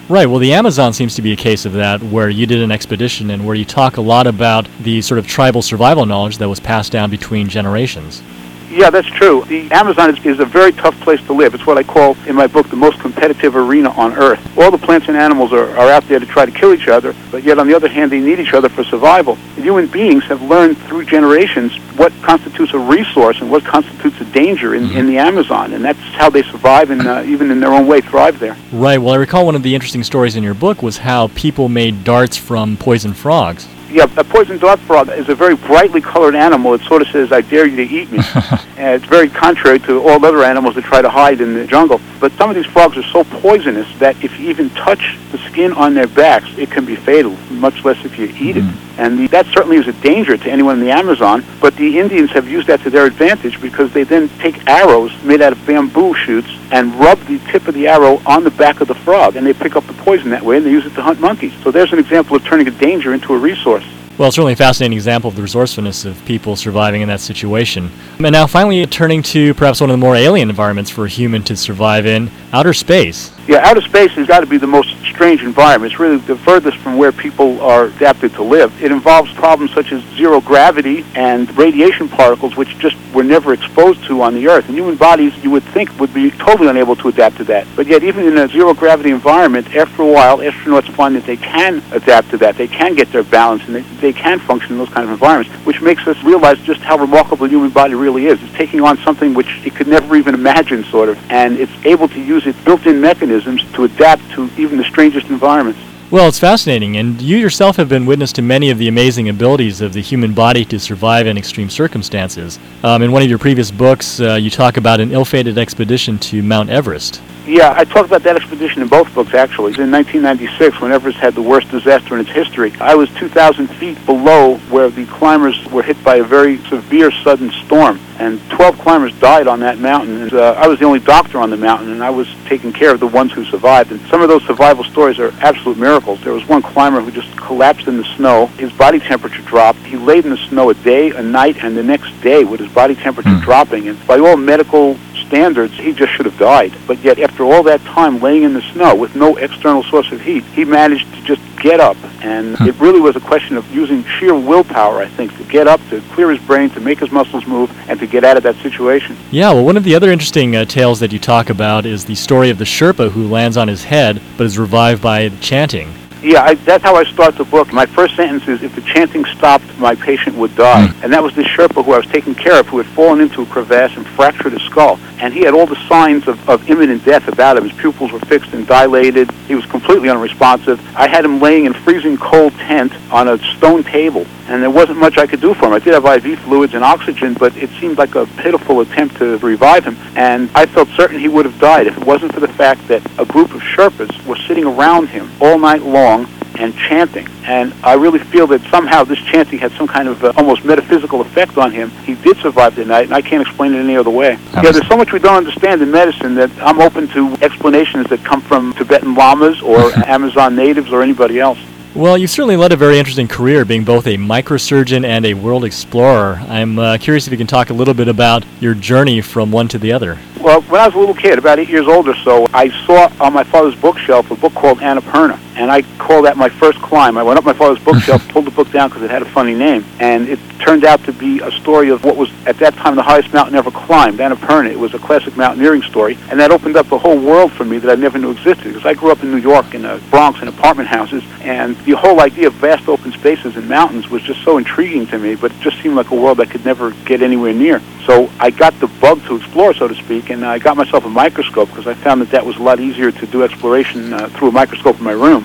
Right. 0.08 0.24
Well, 0.24 0.38
the 0.38 0.54
Amazon 0.54 0.94
seems 0.94 1.14
to 1.16 1.22
be 1.22 1.32
a 1.32 1.36
case 1.36 1.66
of 1.66 1.74
that, 1.74 2.02
where 2.02 2.30
you 2.30 2.46
did 2.46 2.62
an 2.62 2.72
expedition 2.72 3.30
and 3.30 3.46
where 3.46 3.54
you 3.54 3.66
talk 3.66 3.98
a 3.98 4.00
lot 4.00 4.26
about 4.26 4.66
the 4.80 5.02
sort 5.02 5.18
of 5.18 5.26
tribal 5.26 5.60
survival 5.60 6.06
knowledge 6.06 6.38
that 6.38 6.48
was 6.48 6.60
passed 6.60 6.92
down 6.92 7.10
between 7.10 7.46
generations. 7.46 8.22
Yeah, 8.70 8.90
that's 8.90 9.08
true. 9.08 9.44
The 9.46 9.70
Amazon 9.72 10.14
is, 10.14 10.24
is 10.26 10.40
a 10.40 10.44
very 10.44 10.72
tough 10.72 10.98
place 11.00 11.20
to 11.26 11.32
live. 11.32 11.54
It's 11.54 11.66
what 11.66 11.78
I 11.78 11.82
call 11.82 12.16
in 12.26 12.34
my 12.34 12.46
book 12.46 12.68
the 12.68 12.76
most 12.76 13.00
competitive 13.00 13.56
arena 13.56 13.90
on 13.90 14.12
Earth. 14.14 14.40
All 14.58 14.70
the 14.70 14.78
plants 14.78 15.08
and 15.08 15.16
animals 15.16 15.52
are, 15.52 15.70
are 15.76 15.90
out 15.90 16.04
there 16.04 16.18
to 16.18 16.26
try 16.26 16.44
to 16.44 16.52
kill 16.52 16.74
each 16.74 16.88
other, 16.88 17.14
but 17.30 17.42
yet 17.42 17.58
on 17.58 17.66
the 17.66 17.74
other 17.74 17.88
hand, 17.88 18.12
they 18.12 18.20
need 18.20 18.38
each 18.38 18.52
other 18.52 18.68
for 18.68 18.84
survival. 18.84 19.36
Human 19.56 19.86
beings 19.86 20.24
have 20.24 20.42
learned 20.42 20.76
through 20.78 21.06
generations 21.06 21.76
what 21.96 22.12
constitutes 22.22 22.74
a 22.74 22.78
resource 22.78 23.40
and 23.40 23.50
what 23.50 23.64
constitutes 23.64 24.20
a 24.20 24.24
danger 24.26 24.74
in, 24.74 24.90
in 24.92 25.06
the 25.06 25.18
Amazon, 25.18 25.72
and 25.72 25.84
that's 25.84 25.98
how 26.14 26.28
they 26.30 26.42
survive 26.42 26.90
and 26.90 27.06
uh, 27.06 27.22
even 27.26 27.50
in 27.50 27.60
their 27.60 27.72
own 27.72 27.86
way 27.86 28.00
thrive 28.00 28.38
there. 28.38 28.56
Right. 28.72 28.98
Well, 28.98 29.14
I 29.14 29.16
recall 29.16 29.46
one 29.46 29.54
of 29.54 29.62
the 29.62 29.74
interesting 29.74 30.04
stories 30.04 30.36
in 30.36 30.42
your 30.42 30.54
book 30.54 30.82
was 30.82 30.98
how 30.98 31.28
people 31.28 31.68
made 31.68 32.04
darts 32.04 32.36
from 32.36 32.76
poison 32.76 33.14
frogs. 33.14 33.66
Yeah, 33.90 34.04
a 34.18 34.24
poison 34.24 34.58
dart 34.58 34.80
frog 34.80 35.08
is 35.08 35.28
a 35.30 35.34
very 35.34 35.56
brightly 35.56 36.00
colored 36.00 36.34
animal. 36.34 36.74
It 36.74 36.82
sort 36.82 37.00
of 37.00 37.08
says, 37.08 37.32
I 37.32 37.40
dare 37.40 37.66
you 37.66 37.76
to 37.76 37.82
eat 37.82 38.12
me. 38.12 38.18
and 38.76 38.94
it's 38.94 39.06
very 39.06 39.30
contrary 39.30 39.78
to 39.80 40.00
all 40.06 40.24
other 40.24 40.44
animals 40.44 40.74
that 40.74 40.84
try 40.84 41.00
to 41.00 41.08
hide 41.08 41.40
in 41.40 41.54
the 41.54 41.66
jungle. 41.66 42.00
But 42.20 42.32
some 42.32 42.50
of 42.50 42.56
these 42.56 42.66
frogs 42.66 42.98
are 42.98 43.02
so 43.04 43.24
poisonous 43.24 43.88
that 43.98 44.22
if 44.22 44.38
you 44.38 44.50
even 44.50 44.68
touch 44.70 45.18
the 45.32 45.38
skin 45.38 45.72
on 45.72 45.94
their 45.94 46.06
backs, 46.06 46.48
it 46.58 46.70
can 46.70 46.84
be 46.84 46.96
fatal, 46.96 47.32
much 47.50 47.84
less 47.84 48.04
if 48.04 48.18
you 48.18 48.26
eat 48.26 48.58
it. 48.58 48.64
Mm-hmm. 48.64 48.87
And 48.98 49.18
the, 49.18 49.26
that 49.28 49.46
certainly 49.46 49.76
is 49.76 49.86
a 49.86 49.92
danger 49.94 50.36
to 50.36 50.50
anyone 50.50 50.78
in 50.78 50.84
the 50.84 50.90
Amazon. 50.90 51.44
But 51.60 51.76
the 51.76 51.98
Indians 51.98 52.30
have 52.32 52.48
used 52.48 52.66
that 52.66 52.80
to 52.80 52.90
their 52.90 53.06
advantage 53.06 53.60
because 53.60 53.92
they 53.92 54.02
then 54.02 54.28
take 54.40 54.66
arrows 54.66 55.12
made 55.22 55.40
out 55.40 55.52
of 55.52 55.66
bamboo 55.66 56.14
shoots 56.14 56.48
and 56.72 56.94
rub 56.96 57.18
the 57.20 57.38
tip 57.50 57.68
of 57.68 57.74
the 57.74 57.86
arrow 57.86 58.20
on 58.26 58.44
the 58.44 58.50
back 58.50 58.80
of 58.80 58.88
the 58.88 58.94
frog, 58.94 59.36
and 59.36 59.46
they 59.46 59.54
pick 59.54 59.76
up 59.76 59.86
the 59.86 59.92
poison 59.94 60.30
that 60.30 60.42
way, 60.42 60.56
and 60.56 60.66
they 60.66 60.70
use 60.70 60.84
it 60.84 60.94
to 60.94 61.02
hunt 61.02 61.20
monkeys. 61.20 61.52
So 61.62 61.70
there's 61.70 61.92
an 61.92 61.98
example 61.98 62.36
of 62.36 62.44
turning 62.44 62.66
a 62.68 62.72
danger 62.72 63.14
into 63.14 63.32
a 63.32 63.38
resource. 63.38 63.84
Well, 64.18 64.26
it's 64.26 64.34
certainly 64.34 64.54
a 64.54 64.56
fascinating 64.56 64.96
example 64.96 65.28
of 65.28 65.36
the 65.36 65.42
resourcefulness 65.42 66.04
of 66.04 66.22
people 66.24 66.56
surviving 66.56 67.02
in 67.02 67.08
that 67.08 67.20
situation. 67.20 67.88
And 68.18 68.32
now, 68.32 68.48
finally, 68.48 68.84
turning 68.84 69.22
to 69.22 69.54
perhaps 69.54 69.80
one 69.80 69.90
of 69.90 69.94
the 69.94 70.04
more 70.04 70.16
alien 70.16 70.50
environments 70.50 70.90
for 70.90 71.04
a 71.04 71.08
human 71.08 71.44
to 71.44 71.56
survive 71.56 72.04
in 72.04 72.28
outer 72.52 72.72
space. 72.72 73.32
Yeah, 73.46 73.58
outer 73.58 73.80
space 73.80 74.10
has 74.12 74.26
got 74.26 74.40
to 74.40 74.46
be 74.46 74.58
the 74.58 74.66
most 74.66 74.90
strange 75.06 75.42
environment. 75.42 75.92
It's 75.92 76.00
really 76.00 76.18
the 76.18 76.36
furthest 76.36 76.76
from 76.78 76.98
where 76.98 77.12
people 77.12 77.60
are 77.62 77.86
adapted 77.86 78.34
to 78.34 78.42
live. 78.42 78.82
It 78.82 78.92
involves 78.92 79.32
problems 79.32 79.72
such 79.72 79.90
as 79.90 80.02
zero 80.16 80.40
gravity 80.40 81.04
and 81.14 81.54
radiation 81.56 82.08
particles, 82.10 82.56
which 82.56 82.78
just 82.78 82.96
were 83.14 83.24
never 83.24 83.54
exposed 83.54 84.04
to 84.04 84.20
on 84.20 84.34
the 84.34 84.48
Earth. 84.48 84.66
And 84.68 84.76
human 84.76 84.96
bodies, 84.96 85.34
you 85.42 85.50
would 85.50 85.62
think, 85.62 85.98
would 85.98 86.12
be 86.12 86.30
totally 86.30 86.68
unable 86.68 86.94
to 86.96 87.08
adapt 87.08 87.38
to 87.38 87.44
that. 87.44 87.66
But 87.74 87.86
yet, 87.86 88.02
even 88.02 88.26
in 88.26 88.36
a 88.36 88.48
zero 88.48 88.74
gravity 88.74 89.10
environment, 89.10 89.74
after 89.74 90.02
a 90.02 90.12
while, 90.12 90.38
astronauts 90.38 90.92
find 90.92 91.16
that 91.16 91.24
they 91.24 91.38
can 91.38 91.82
adapt 91.92 92.30
to 92.30 92.36
that. 92.38 92.56
They 92.56 92.68
can 92.68 92.94
get 92.94 93.10
their 93.12 93.24
balance, 93.24 93.64
and 93.64 93.74
they, 93.74 93.82
they 94.00 94.12
can 94.12 94.38
function 94.40 94.72
in 94.72 94.78
those 94.78 94.90
kind 94.90 95.04
of 95.04 95.10
environments, 95.10 95.50
which 95.64 95.80
makes 95.80 96.06
us 96.06 96.22
realize 96.22 96.58
just 96.60 96.80
how 96.80 96.98
remarkable 96.98 97.46
the 97.46 97.48
human 97.48 97.70
body 97.70 97.94
really 97.94 98.26
is. 98.26 98.42
It's 98.42 98.52
taking 98.54 98.82
on 98.82 98.98
something 98.98 99.32
which 99.32 99.48
it 99.66 99.74
could 99.74 99.88
never 99.88 100.16
even 100.16 100.34
imagine, 100.34 100.84
sort 100.84 101.08
of, 101.08 101.18
and 101.30 101.58
it's 101.58 101.72
able 101.84 102.08
to 102.08 102.20
use 102.20 102.37
its 102.46 102.58
built-in 102.64 103.00
mechanisms 103.00 103.64
to 103.72 103.84
adapt 103.84 104.22
to 104.32 104.50
even 104.56 104.78
the 104.78 104.84
strangest 104.84 105.28
environments. 105.28 105.80
Well, 106.10 106.26
it's 106.26 106.38
fascinating, 106.38 106.96
and 106.96 107.20
you 107.20 107.36
yourself 107.36 107.76
have 107.76 107.90
been 107.90 108.06
witness 108.06 108.32
to 108.32 108.40
many 108.40 108.70
of 108.70 108.78
the 108.78 108.88
amazing 108.88 109.28
abilities 109.28 109.82
of 109.82 109.92
the 109.92 110.00
human 110.00 110.32
body 110.32 110.64
to 110.64 110.80
survive 110.80 111.26
in 111.26 111.36
extreme 111.36 111.68
circumstances. 111.68 112.58
Um, 112.82 113.02
in 113.02 113.12
one 113.12 113.20
of 113.20 113.28
your 113.28 113.36
previous 113.36 113.70
books, 113.70 114.18
uh, 114.18 114.36
you 114.36 114.48
talk 114.48 114.78
about 114.78 115.00
an 115.00 115.12
ill 115.12 115.26
fated 115.26 115.58
expedition 115.58 116.18
to 116.20 116.42
Mount 116.42 116.70
Everest. 116.70 117.20
Yeah, 117.48 117.72
I 117.74 117.84
talked 117.84 118.06
about 118.06 118.22
that 118.24 118.36
expedition 118.36 118.82
in 118.82 118.88
both 118.88 119.14
books, 119.14 119.32
actually. 119.32 119.72
In 119.82 119.90
1996, 119.90 120.82
when 120.82 120.92
Everest 120.92 121.16
had 121.16 121.34
the 121.34 121.40
worst 121.40 121.70
disaster 121.70 122.14
in 122.14 122.20
its 122.20 122.28
history, 122.28 122.74
I 122.78 122.94
was 122.94 123.08
2,000 123.14 123.68
feet 123.68 124.04
below 124.04 124.56
where 124.68 124.90
the 124.90 125.06
climbers 125.06 125.64
were 125.70 125.82
hit 125.82 126.02
by 126.04 126.16
a 126.16 126.22
very 126.22 126.58
severe 126.66 127.10
sudden 127.10 127.50
storm, 127.64 128.00
and 128.18 128.38
12 128.50 128.78
climbers 128.80 129.18
died 129.18 129.46
on 129.46 129.60
that 129.60 129.78
mountain. 129.78 130.22
And, 130.22 130.34
uh, 130.34 130.56
I 130.58 130.68
was 130.68 130.78
the 130.78 130.84
only 130.84 131.00
doctor 131.00 131.38
on 131.38 131.48
the 131.48 131.56
mountain, 131.56 131.90
and 131.90 132.04
I 132.04 132.10
was 132.10 132.28
taking 132.44 132.70
care 132.70 132.92
of 132.92 133.00
the 133.00 133.06
ones 133.06 133.32
who 133.32 133.46
survived. 133.46 133.92
And 133.92 134.00
some 134.08 134.20
of 134.20 134.28
those 134.28 134.44
survival 134.44 134.84
stories 134.84 135.18
are 135.18 135.32
absolute 135.40 135.78
miracles. 135.78 135.97
There 135.98 136.32
was 136.32 136.46
one 136.46 136.62
climber 136.62 137.00
who 137.00 137.10
just 137.10 137.36
collapsed 137.36 137.88
in 137.88 137.96
the 137.96 138.04
snow. 138.16 138.46
His 138.58 138.72
body 138.72 139.00
temperature 139.00 139.42
dropped. 139.42 139.80
He 139.80 139.96
laid 139.96 140.24
in 140.24 140.30
the 140.30 140.36
snow 140.36 140.70
a 140.70 140.74
day, 140.74 141.10
a 141.10 141.22
night, 141.22 141.56
and 141.62 141.76
the 141.76 141.82
next 141.82 142.12
day 142.20 142.44
with 142.44 142.60
his 142.60 142.70
body 142.72 142.94
temperature 142.94 143.34
hmm. 143.34 143.40
dropping. 143.40 143.88
And 143.88 144.06
by 144.06 144.18
all 144.18 144.36
medical 144.36 144.96
standards, 145.28 145.74
he 145.74 145.92
just 145.92 146.12
should 146.12 146.26
have 146.26 146.38
died. 146.38 146.74
But 146.86 146.98
yet, 146.98 147.18
after 147.18 147.44
all 147.44 147.62
that 147.64 147.80
time 147.82 148.18
laying 148.20 148.42
in 148.42 148.54
the 148.54 148.62
snow 148.72 148.94
with 148.94 149.14
no 149.14 149.36
external 149.36 149.82
source 149.84 150.10
of 150.10 150.20
heat, 150.20 150.42
he 150.44 150.64
managed 150.64 151.12
to 151.14 151.22
just 151.22 151.42
get 151.60 151.80
up. 151.80 151.96
And 152.22 152.56
it 152.62 152.74
really 152.76 153.00
was 153.00 153.14
a 153.14 153.20
question 153.20 153.56
of 153.56 153.68
using 153.72 154.04
sheer 154.04 154.34
willpower, 154.34 154.98
I 154.98 155.08
think, 155.08 155.36
to 155.36 155.44
get 155.44 155.68
up, 155.68 155.80
to 155.90 156.00
clear 156.12 156.30
his 156.30 156.44
brain, 156.46 156.70
to 156.70 156.80
make 156.80 156.98
his 156.98 157.12
muscles 157.12 157.46
move, 157.46 157.70
and 157.88 157.98
to 158.00 158.06
get 158.06 158.24
out 158.24 158.36
of 158.36 158.42
that 158.42 158.56
situation. 158.56 159.16
Yeah, 159.30 159.52
well, 159.52 159.64
one 159.64 159.76
of 159.76 159.84
the 159.84 159.94
other 159.94 160.10
interesting 160.10 160.56
uh, 160.56 160.64
tales 160.64 161.00
that 161.00 161.12
you 161.12 161.18
talk 161.18 161.50
about 161.50 161.86
is 161.86 162.04
the 162.04 162.14
story 162.14 162.50
of 162.50 162.58
the 162.58 162.64
Sherpa 162.64 163.10
who 163.10 163.28
lands 163.28 163.56
on 163.56 163.68
his 163.68 163.84
head 163.84 164.20
but 164.36 164.44
is 164.46 164.58
revived 164.58 165.02
by 165.02 165.28
chanting. 165.40 165.92
Yeah, 166.22 166.42
I, 166.42 166.54
that's 166.54 166.82
how 166.82 166.96
I 166.96 167.04
start 167.04 167.36
the 167.36 167.44
book. 167.44 167.72
My 167.72 167.86
first 167.86 168.16
sentence 168.16 168.48
is, 168.48 168.64
if 168.64 168.74
the 168.74 168.80
chanting 168.80 169.24
stopped, 169.26 169.78
my 169.78 169.94
patient 169.94 170.36
would 170.36 170.54
die. 170.56 170.92
And 171.02 171.12
that 171.12 171.22
was 171.22 171.32
the 171.36 171.42
Sherpa 171.42 171.84
who 171.84 171.92
I 171.92 171.98
was 171.98 172.06
taking 172.08 172.34
care 172.34 172.58
of, 172.58 172.66
who 172.66 172.78
had 172.78 172.86
fallen 172.86 173.20
into 173.20 173.42
a 173.42 173.46
crevasse 173.46 173.96
and 173.96 174.04
fractured 174.04 174.52
his 174.52 174.62
skull. 174.62 174.98
And 175.20 175.34
he 175.34 175.40
had 175.40 175.54
all 175.54 175.66
the 175.66 175.80
signs 175.88 176.28
of, 176.28 176.48
of 176.48 176.68
imminent 176.70 177.04
death 177.04 177.28
about 177.28 177.56
him. 177.56 177.68
His 177.68 177.78
pupils 177.78 178.12
were 178.12 178.20
fixed 178.20 178.52
and 178.52 178.66
dilated. 178.66 179.30
He 179.46 179.54
was 179.54 179.66
completely 179.66 180.08
unresponsive. 180.08 180.80
I 180.96 181.08
had 181.08 181.24
him 181.24 181.40
laying 181.40 181.64
in 181.66 181.72
freezing 181.72 182.16
cold 182.16 182.52
tent 182.54 182.92
on 183.10 183.28
a 183.28 183.38
stone 183.56 183.82
table. 183.82 184.26
And 184.48 184.62
there 184.62 184.70
wasn't 184.70 184.98
much 184.98 185.18
I 185.18 185.26
could 185.26 185.40
do 185.40 185.54
for 185.54 185.66
him. 185.66 185.72
I 185.72 185.78
did 185.78 185.94
have 185.94 186.04
IV 186.04 186.38
fluids 186.40 186.74
and 186.74 186.82
oxygen, 186.82 187.34
but 187.34 187.56
it 187.56 187.68
seemed 187.80 187.98
like 187.98 188.14
a 188.14 188.26
pitiful 188.38 188.80
attempt 188.80 189.16
to 189.16 189.36
revive 189.38 189.84
him. 189.84 189.96
And 190.16 190.50
I 190.54 190.66
felt 190.66 190.88
certain 190.90 191.18
he 191.18 191.28
would 191.28 191.44
have 191.44 191.58
died 191.58 191.86
if 191.86 191.96
it 191.96 192.04
wasn't 192.04 192.32
for 192.32 192.40
the 192.40 192.48
fact 192.48 192.86
that 192.88 193.02
a 193.18 193.26
group 193.26 193.52
of 193.54 193.60
Sherpas 193.60 194.24
were 194.24 194.36
sitting 194.36 194.64
around 194.64 195.08
him 195.08 195.30
all 195.40 195.58
night 195.58 195.82
long 195.82 196.26
and 196.58 196.74
chanting. 196.76 197.26
And 197.44 197.72
I 197.82 197.94
really 197.94 198.18
feel 198.18 198.46
that 198.48 198.60
somehow 198.70 199.04
this 199.04 199.18
chanting 199.18 199.58
had 199.58 199.72
some 199.72 199.86
kind 199.86 200.08
of 200.08 200.22
uh, 200.22 200.32
almost 200.36 200.64
metaphysical 200.64 201.20
effect 201.20 201.56
on 201.56 201.72
him. 201.72 201.90
He 202.04 202.14
did 202.16 202.36
survive 202.38 202.74
the 202.74 202.84
night, 202.84 203.04
and 203.04 203.14
I 203.14 203.22
can't 203.22 203.40
explain 203.40 203.74
it 203.74 203.78
any 203.78 203.96
other 203.96 204.10
way. 204.10 204.34
How 204.52 204.62
Yeah, 204.62 204.72
there's 204.72 204.88
so 204.88 204.96
much 204.96 205.12
we 205.12 205.18
don't 205.18 205.36
understand 205.36 205.80
in 205.82 205.90
medicine 205.90 206.34
that 206.34 206.50
I'm 206.60 206.80
open 206.80 207.08
to 207.08 207.34
explanations 207.40 208.08
that 208.08 208.24
come 208.24 208.40
from 208.40 208.74
Tibetan 208.74 209.14
lamas 209.14 209.62
or 209.62 209.92
Amazon 210.06 210.56
natives 210.56 210.92
or 210.92 211.02
anybody 211.02 211.40
else. 211.40 211.58
Well, 211.94 212.18
you've 212.18 212.30
certainly 212.30 212.56
led 212.56 212.70
a 212.72 212.76
very 212.76 212.98
interesting 212.98 213.26
career 213.26 213.64
being 213.64 213.82
both 213.82 214.06
a 214.06 214.16
microsurgeon 214.16 215.04
and 215.04 215.24
a 215.24 215.34
world 215.34 215.64
explorer. 215.64 216.36
I'm 216.46 216.78
uh, 216.78 216.98
curious 216.98 217.26
if 217.26 217.32
you 217.32 217.38
can 217.38 217.46
talk 217.46 217.70
a 217.70 217.72
little 217.72 217.94
bit 217.94 218.08
about 218.08 218.44
your 218.60 218.74
journey 218.74 219.20
from 219.20 219.50
one 219.50 219.68
to 219.68 219.78
the 219.78 219.92
other. 219.92 220.18
Well, 220.40 220.60
when 220.62 220.80
I 220.80 220.86
was 220.86 220.94
a 220.94 220.98
little 220.98 221.14
kid, 221.14 221.38
about 221.38 221.58
eight 221.58 221.68
years 221.68 221.88
old 221.88 222.06
or 222.06 222.14
so, 222.16 222.46
I 222.52 222.68
saw 222.86 223.10
on 223.20 223.32
my 223.32 223.42
father's 223.42 223.74
bookshelf 223.74 224.30
a 224.30 224.36
book 224.36 224.54
called 224.54 224.78
Annapurna, 224.78 225.40
and 225.58 225.72
I 225.72 225.82
call 225.98 226.22
that 226.22 226.36
my 226.36 226.48
first 226.48 226.80
climb. 226.80 227.18
I 227.18 227.22
went 227.22 227.38
up 227.38 227.44
my 227.44 227.52
father's 227.52 227.82
bookshelf, 227.82 228.26
pulled 228.32 228.46
the 228.46 228.52
book 228.52 228.70
down 228.70 228.88
because 228.88 229.02
it 229.02 229.10
had 229.10 229.22
a 229.22 229.30
funny 229.30 229.54
name, 229.54 229.84
and 229.98 230.28
it 230.28 230.38
turned 230.60 230.84
out 230.84 231.02
to 231.04 231.12
be 231.12 231.40
a 231.40 231.50
story 231.50 231.90
of 231.90 232.04
what 232.04 232.16
was 232.16 232.30
at 232.46 232.56
that 232.58 232.74
time 232.74 232.94
the 232.94 233.02
highest 233.02 233.32
mountain 233.32 233.56
ever 233.56 233.70
climbed, 233.70 234.18
Annapurna. 234.20 234.70
It 234.70 234.78
was 234.78 234.94
a 234.94 234.98
classic 234.98 235.36
mountaineering 235.36 235.82
story, 235.82 236.16
and 236.30 236.38
that 236.38 236.52
opened 236.52 236.76
up 236.76 236.90
a 236.92 236.98
whole 236.98 237.18
world 237.18 237.52
for 237.52 237.64
me 237.64 237.78
that 237.78 237.90
I 237.90 238.00
never 238.00 238.18
knew 238.18 238.30
existed. 238.30 238.64
Because 238.64 238.86
I 238.86 238.94
grew 238.94 239.10
up 239.10 239.22
in 239.22 239.30
New 239.32 239.38
York 239.38 239.74
in 239.74 239.82
the 239.82 240.00
Bronx 240.10 240.40
in 240.40 240.48
apartment 240.48 240.88
houses, 240.88 241.24
and 241.40 241.76
the 241.78 241.92
whole 241.92 242.20
idea 242.20 242.46
of 242.46 242.54
vast 242.54 242.88
open 242.88 243.12
spaces 243.12 243.56
and 243.56 243.68
mountains 243.68 244.08
was 244.08 244.22
just 244.22 244.42
so 244.44 244.58
intriguing 244.58 245.06
to 245.08 245.18
me. 245.18 245.34
But 245.34 245.50
it 245.50 245.60
just 245.60 245.82
seemed 245.82 245.96
like 245.96 246.10
a 246.10 246.14
world 246.14 246.40
I 246.40 246.46
could 246.46 246.64
never 246.64 246.92
get 247.04 247.20
anywhere 247.20 247.52
near. 247.52 247.82
So 248.06 248.30
I 248.38 248.50
got 248.50 248.78
the 248.80 248.86
bug 248.86 249.24
to 249.26 249.36
explore, 249.36 249.74
so 249.74 249.88
to 249.88 249.94
speak, 249.94 250.30
and 250.30 250.44
I 250.44 250.58
got 250.58 250.76
myself 250.76 251.04
a 251.04 251.10
microscope 251.10 251.68
because 251.68 251.86
I 251.86 251.94
found 251.94 252.20
that 252.20 252.30
that 252.30 252.46
was 252.46 252.56
a 252.56 252.62
lot 252.62 252.80
easier 252.80 253.10
to 253.10 253.26
do 253.26 253.42
exploration 253.42 254.12
uh, 254.12 254.28
through 254.28 254.48
a 254.48 254.52
microscope 254.52 254.98
in 254.98 255.04
my 255.04 255.12
room. 255.12 255.44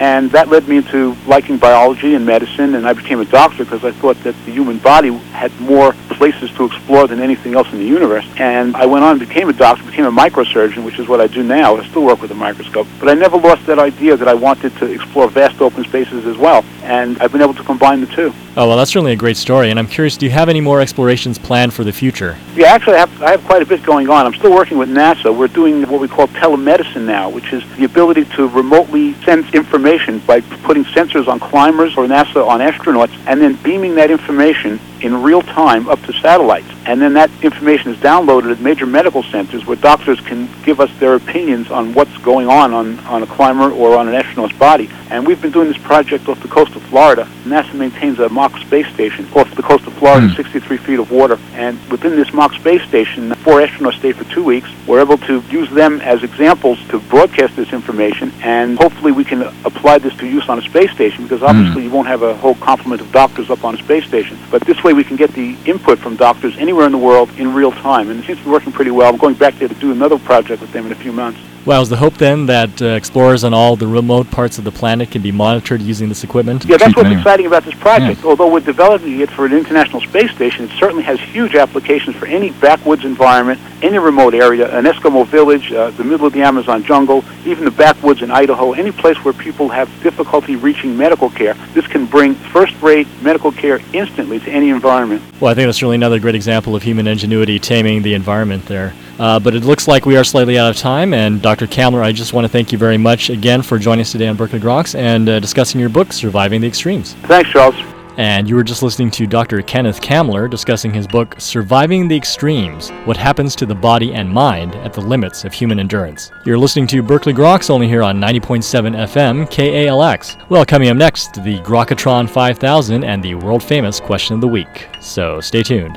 And 0.00 0.30
that 0.30 0.48
led 0.48 0.68
me 0.68 0.76
into 0.76 1.16
liking 1.26 1.58
biology 1.58 2.14
and 2.14 2.24
medicine, 2.24 2.76
and 2.76 2.86
I 2.86 2.92
became 2.92 3.20
a 3.20 3.24
doctor 3.24 3.64
because 3.64 3.84
I 3.84 3.90
thought 3.90 4.16
that 4.22 4.34
the 4.44 4.52
human 4.52 4.78
body 4.78 5.10
had 5.10 5.52
more 5.60 5.92
places 6.10 6.50
to 6.52 6.64
explore 6.64 7.08
than 7.08 7.20
anything 7.20 7.54
else 7.54 7.70
in 7.72 7.78
the 7.78 7.84
universe. 7.84 8.26
And 8.36 8.76
I 8.76 8.86
went 8.86 9.04
on 9.04 9.12
and 9.12 9.20
became 9.20 9.48
a 9.48 9.52
doctor, 9.52 9.84
became 9.84 10.06
a 10.06 10.10
microsurgeon, 10.10 10.84
which 10.84 10.98
is 10.98 11.08
what 11.08 11.20
I 11.20 11.26
do 11.26 11.42
now. 11.42 11.76
I 11.76 11.86
still 11.88 12.04
work 12.04 12.22
with 12.22 12.30
a 12.30 12.34
microscope. 12.34 12.86
But 13.00 13.08
I 13.08 13.14
never 13.14 13.36
lost 13.36 13.66
that 13.66 13.78
idea 13.78 14.16
that 14.16 14.28
I 14.28 14.34
wanted 14.34 14.76
to 14.76 14.86
explore 14.86 15.28
vast 15.28 15.60
open 15.60 15.84
spaces 15.84 16.26
as 16.26 16.36
well. 16.36 16.64
And 16.82 17.18
I've 17.18 17.32
been 17.32 17.42
able 17.42 17.54
to 17.54 17.64
combine 17.64 18.00
the 18.00 18.06
two. 18.06 18.32
Oh, 18.56 18.66
well, 18.66 18.76
that's 18.76 18.90
certainly 18.90 19.12
a 19.12 19.16
great 19.16 19.36
story, 19.36 19.70
and 19.70 19.78
I'm 19.78 19.86
curious, 19.86 20.16
do 20.16 20.26
you 20.26 20.32
have 20.32 20.48
any 20.48 20.60
more 20.60 20.80
explorations 20.80 21.38
planned 21.38 21.72
for 21.72 21.84
the 21.84 21.92
future? 21.92 22.36
Yeah, 22.54 22.68
actually, 22.68 22.94
I 22.94 22.98
have, 22.98 23.22
I 23.22 23.30
have 23.32 23.44
quite 23.44 23.62
a 23.62 23.66
bit 23.66 23.84
going 23.84 24.08
on. 24.08 24.26
I'm 24.26 24.34
still 24.34 24.52
working 24.52 24.78
with 24.78 24.88
NASA. 24.88 25.36
We're 25.36 25.46
doing 25.46 25.88
what 25.88 26.00
we 26.00 26.08
call 26.08 26.26
telemedicine 26.28 27.04
now, 27.04 27.28
which 27.28 27.52
is 27.52 27.62
the 27.76 27.84
ability 27.84 28.24
to 28.36 28.48
remotely 28.48 29.14
sense 29.22 29.54
information 29.54 29.87
by 30.26 30.40
putting 30.64 30.84
sensors 30.84 31.28
on 31.28 31.40
climbers 31.40 31.96
or 31.96 32.04
NASA 32.06 32.46
on 32.46 32.60
astronauts 32.60 33.16
and 33.26 33.40
then 33.40 33.54
beaming 33.62 33.94
that 33.94 34.10
information 34.10 34.78
in 35.00 35.22
real 35.22 35.40
time 35.40 35.88
up 35.88 35.98
to 36.02 36.12
satellites. 36.12 36.68
And 36.88 37.02
then 37.02 37.12
that 37.12 37.30
information 37.42 37.92
is 37.92 37.98
downloaded 37.98 38.50
at 38.50 38.60
major 38.60 38.86
medical 38.86 39.22
centers 39.22 39.66
where 39.66 39.76
doctors 39.76 40.22
can 40.22 40.48
give 40.62 40.80
us 40.80 40.90
their 40.98 41.16
opinions 41.16 41.70
on 41.70 41.92
what's 41.92 42.16
going 42.16 42.48
on 42.48 42.72
on, 42.72 42.98
on 43.00 43.22
a 43.22 43.26
climber 43.26 43.70
or 43.70 43.94
on 43.94 44.08
an 44.08 44.14
astronaut's 44.14 44.54
body. 44.54 44.88
And 45.10 45.26
we've 45.26 45.40
been 45.40 45.50
doing 45.50 45.68
this 45.68 45.76
project 45.82 46.28
off 46.30 46.40
the 46.40 46.48
coast 46.48 46.74
of 46.76 46.82
Florida. 46.84 47.28
NASA 47.44 47.74
maintains 47.74 48.18
a 48.20 48.30
mock 48.30 48.56
space 48.56 48.86
station 48.94 49.26
off 49.34 49.54
the 49.54 49.62
coast 49.62 49.86
of 49.86 49.92
Florida, 49.94 50.28
hmm. 50.28 50.34
63 50.34 50.76
feet 50.78 50.98
of 50.98 51.10
water. 51.10 51.38
And 51.52 51.78
within 51.90 52.16
this 52.16 52.32
mock 52.32 52.54
space 52.54 52.82
station, 52.88 53.34
four 53.34 53.60
astronauts 53.60 53.98
stay 53.98 54.12
for 54.12 54.24
two 54.32 54.42
weeks. 54.42 54.70
We're 54.86 55.00
able 55.00 55.18
to 55.18 55.40
use 55.50 55.68
them 55.70 56.00
as 56.00 56.22
examples 56.22 56.78
to 56.88 57.00
broadcast 57.00 57.54
this 57.54 57.72
information, 57.74 58.32
and 58.42 58.78
hopefully 58.78 59.12
we 59.12 59.24
can 59.24 59.42
apply 59.64 59.98
this 59.98 60.14
to 60.16 60.26
use 60.26 60.48
on 60.48 60.58
a 60.58 60.62
space 60.62 60.90
station 60.92 61.24
because 61.24 61.40
hmm. 61.40 61.46
obviously 61.46 61.84
you 61.84 61.90
won't 61.90 62.08
have 62.08 62.22
a 62.22 62.34
whole 62.36 62.54
complement 62.54 63.02
of 63.02 63.12
doctors 63.12 63.50
up 63.50 63.62
on 63.62 63.74
a 63.74 63.78
space 63.78 64.06
station. 64.06 64.38
But 64.50 64.62
this 64.62 64.82
way 64.82 64.94
we 64.94 65.04
can 65.04 65.16
get 65.16 65.32
the 65.32 65.54
input 65.66 65.98
from 65.98 66.16
doctors 66.16 66.56
anywhere 66.56 66.77
in 66.86 66.92
the 66.92 66.98
world 66.98 67.30
in 67.38 67.54
real 67.54 67.72
time, 67.72 68.10
and 68.10 68.20
it 68.20 68.26
seems 68.26 68.38
to 68.38 68.44
be 68.44 68.50
working 68.50 68.72
pretty 68.72 68.90
well. 68.90 69.08
I'm 69.08 69.18
going 69.18 69.34
back 69.34 69.58
there 69.58 69.68
to 69.68 69.74
do 69.74 69.92
another 69.92 70.18
project 70.18 70.60
with 70.62 70.72
them 70.72 70.86
in 70.86 70.92
a 70.92 70.96
few 70.96 71.12
months. 71.12 71.40
Well, 71.66 71.82
is 71.82 71.90
the 71.90 71.96
hope 71.96 72.14
then 72.14 72.46
that 72.46 72.80
uh, 72.80 72.86
explorers 72.86 73.44
on 73.44 73.52
all 73.52 73.76
the 73.76 73.86
remote 73.86 74.30
parts 74.30 74.56
of 74.56 74.64
the 74.64 74.72
planet 74.72 75.10
can 75.10 75.20
be 75.20 75.32
monitored 75.32 75.82
using 75.82 76.08
this 76.08 76.24
equipment? 76.24 76.64
Yeah, 76.64 76.78
that's 76.78 76.96
what's 76.96 77.10
exciting 77.10 77.46
about 77.46 77.64
this 77.64 77.74
project. 77.74 78.24
Although 78.24 78.50
we're 78.50 78.60
developing 78.60 79.20
it 79.20 79.30
for 79.30 79.44
an 79.44 79.52
international 79.52 80.00
space 80.00 80.30
station, 80.30 80.64
it 80.64 80.70
certainly 80.78 81.02
has 81.02 81.20
huge 81.20 81.54
applications 81.54 82.16
for 82.16 82.26
any 82.26 82.52
backwoods 82.52 83.04
environment, 83.04 83.60
any 83.82 83.98
remote 83.98 84.34
area, 84.34 84.74
an 84.78 84.84
Eskimo 84.84 85.26
village, 85.26 85.70
uh, 85.72 85.90
the 85.90 86.04
middle 86.04 86.26
of 86.26 86.32
the 86.32 86.42
Amazon 86.42 86.82
jungle, 86.84 87.22
even 87.44 87.64
the 87.64 87.70
backwoods 87.70 88.22
in 88.22 88.30
Idaho, 88.30 88.72
any 88.72 88.90
place 88.90 89.16
where 89.24 89.34
people 89.34 89.68
have 89.68 89.90
difficulty 90.02 90.56
reaching 90.56 90.96
medical 90.96 91.28
care. 91.28 91.54
This 91.74 91.86
can 91.86 92.06
bring 92.06 92.34
first-rate 92.34 93.06
medical 93.20 93.52
care 93.52 93.80
instantly 93.92 94.40
to 94.40 94.50
any 94.50 94.70
environment. 94.70 95.22
Well, 95.38 95.50
I 95.50 95.54
think 95.54 95.66
that's 95.66 95.82
really 95.82 95.96
another 95.96 96.18
great 96.18 96.34
example 96.34 96.74
of 96.74 96.82
human 96.82 97.06
ingenuity 97.06 97.58
taming 97.58 98.02
the 98.02 98.14
environment 98.14 98.64
there. 98.66 98.94
Uh, 99.18 99.40
but 99.40 99.54
it 99.54 99.64
looks 99.64 99.88
like 99.88 100.06
we 100.06 100.16
are 100.16 100.24
slightly 100.24 100.58
out 100.58 100.70
of 100.70 100.76
time, 100.76 101.12
and 101.12 101.42
Dr. 101.42 101.66
Kamler, 101.66 102.02
I 102.02 102.12
just 102.12 102.32
want 102.32 102.44
to 102.44 102.48
thank 102.48 102.72
you 102.72 102.78
very 102.78 102.98
much 102.98 103.30
again 103.30 103.62
for 103.62 103.78
joining 103.78 104.02
us 104.02 104.12
today 104.12 104.28
on 104.28 104.36
Berkeley 104.36 104.60
Groks 104.60 104.94
and 104.94 105.28
uh, 105.28 105.40
discussing 105.40 105.80
your 105.80 105.90
book, 105.90 106.12
Surviving 106.12 106.60
the 106.60 106.68
Extremes. 106.68 107.14
Thanks, 107.24 107.50
Charles. 107.50 107.74
And 108.18 108.48
you 108.48 108.56
were 108.56 108.64
just 108.64 108.82
listening 108.82 109.12
to 109.12 109.28
Dr. 109.28 109.62
Kenneth 109.62 110.00
Kamler 110.00 110.50
discussing 110.50 110.92
his 110.92 111.06
book, 111.06 111.36
Surviving 111.38 112.08
the 112.08 112.16
Extremes 112.16 112.90
What 113.04 113.16
Happens 113.16 113.54
to 113.54 113.64
the 113.64 113.76
Body 113.76 114.12
and 114.12 114.28
Mind 114.28 114.74
at 114.74 114.92
the 114.92 115.00
Limits 115.00 115.44
of 115.44 115.52
Human 115.52 115.78
Endurance. 115.78 116.32
You're 116.44 116.58
listening 116.58 116.88
to 116.88 117.02
Berkeley 117.02 117.32
Groks 117.32 117.70
only 117.70 117.86
here 117.86 118.02
on 118.02 118.20
90.7 118.20 118.96
FM 119.06 119.48
KALX. 119.48 120.48
Well, 120.50 120.66
coming 120.66 120.88
up 120.88 120.96
next, 120.96 121.34
the 121.44 121.60
Grokatron 121.60 122.28
5000 122.28 123.04
and 123.04 123.22
the 123.22 123.36
world 123.36 123.62
famous 123.62 124.00
question 124.00 124.34
of 124.34 124.40
the 124.40 124.48
week. 124.48 124.88
So 125.00 125.40
stay 125.40 125.62
tuned. 125.62 125.96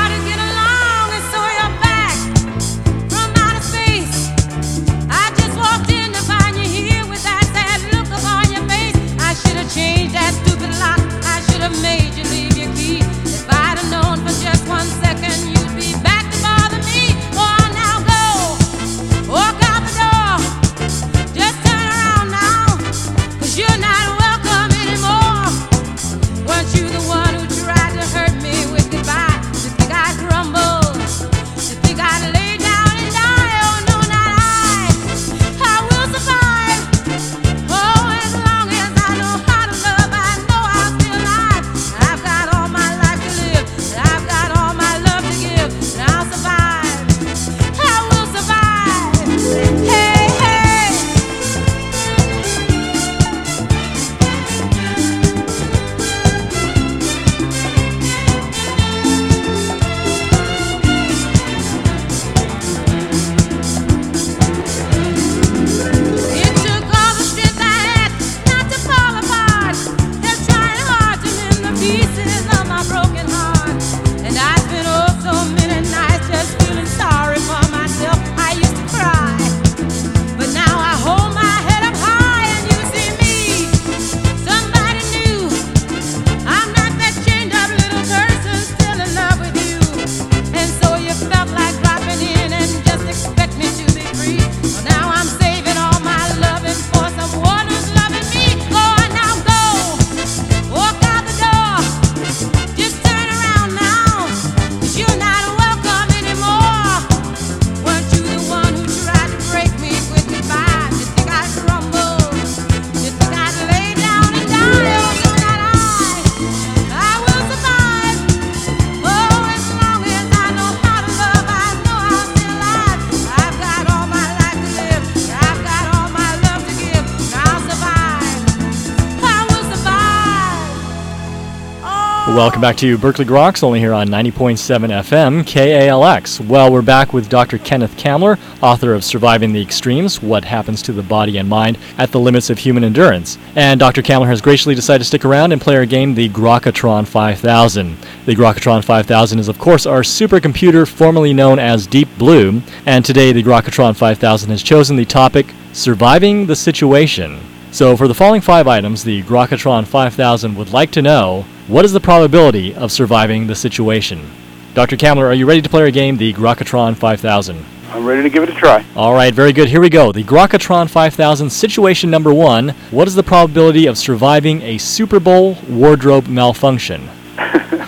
Welcome 132.41 132.59
back 132.59 132.77
to 132.77 132.97
Berkeley 132.97 133.25
Groks, 133.25 133.61
only 133.61 133.79
here 133.79 133.93
on 133.93 134.07
90.7 134.07 134.57
FM 134.89 135.43
KALX. 135.43 136.43
Well, 136.43 136.73
we're 136.73 136.81
back 136.81 137.13
with 137.13 137.29
Dr. 137.29 137.59
Kenneth 137.59 137.95
Kamler, 137.97 138.39
author 138.63 138.95
of 138.95 139.03
Surviving 139.03 139.53
the 139.53 139.61
Extremes 139.61 140.23
What 140.23 140.43
Happens 140.43 140.81
to 140.81 140.91
the 140.91 141.03
Body 141.03 141.37
and 141.37 141.47
Mind 141.47 141.77
at 141.99 142.11
the 142.11 142.19
Limits 142.19 142.49
of 142.49 142.57
Human 142.57 142.83
Endurance. 142.83 143.37
And 143.55 143.79
Dr. 143.79 144.01
Kamler 144.01 144.25
has 144.25 144.41
graciously 144.41 144.73
decided 144.73 145.03
to 145.03 145.05
stick 145.05 145.23
around 145.23 145.51
and 145.51 145.61
play 145.61 145.75
our 145.75 145.85
game, 145.85 146.15
the 146.15 146.29
Grokatron 146.29 147.05
5000. 147.05 147.95
The 148.25 148.35
Grokatron 148.35 148.83
5000 148.83 149.37
is, 149.37 149.47
of 149.47 149.59
course, 149.59 149.85
our 149.85 150.01
supercomputer 150.01 150.87
formerly 150.87 151.33
known 151.33 151.59
as 151.59 151.85
Deep 151.85 152.09
Blue. 152.17 152.59
And 152.87 153.05
today, 153.05 153.33
the 153.33 153.43
Grokatron 153.43 153.95
5000 153.95 154.49
has 154.49 154.63
chosen 154.63 154.95
the 154.95 155.05
topic 155.05 155.53
Surviving 155.73 156.47
the 156.47 156.55
Situation. 156.55 157.39
So, 157.71 157.95
for 157.95 158.07
the 158.07 158.15
following 158.15 158.41
five 158.41 158.67
items, 158.67 159.03
the 159.03 159.21
Grokatron 159.21 159.85
5000 159.85 160.55
would 160.55 160.73
like 160.73 160.89
to 160.93 161.03
know 161.03 161.45
what 161.67 161.85
is 161.85 161.93
the 161.93 161.99
probability 161.99 162.73
of 162.73 162.91
surviving 162.91 163.47
the 163.47 163.55
situation? 163.55 164.29
Dr. 164.73 164.97
Kamler, 164.97 165.25
are 165.25 165.33
you 165.33 165.45
ready 165.45 165.61
to 165.61 165.69
play 165.69 165.81
our 165.81 165.91
game, 165.91 166.17
the 166.17 166.33
Grokatron 166.33 166.95
5000? 166.95 167.65
I'm 167.89 168.05
ready 168.05 168.23
to 168.23 168.29
give 168.29 168.43
it 168.43 168.49
a 168.49 168.53
try. 168.53 168.85
All 168.95 169.13
right, 169.13 169.33
very 169.33 169.51
good. 169.51 169.67
Here 169.67 169.81
we 169.81 169.89
go. 169.89 170.11
The 170.11 170.23
Grokatron 170.23 170.89
5000 170.89 171.49
situation 171.49 172.09
number 172.09 172.33
one. 172.33 172.69
What 172.89 173.07
is 173.07 173.15
the 173.15 173.23
probability 173.23 173.85
of 173.85 173.97
surviving 173.97 174.61
a 174.61 174.77
Super 174.77 175.19
Bowl 175.19 175.57
wardrobe 175.67 176.27
malfunction? 176.27 177.09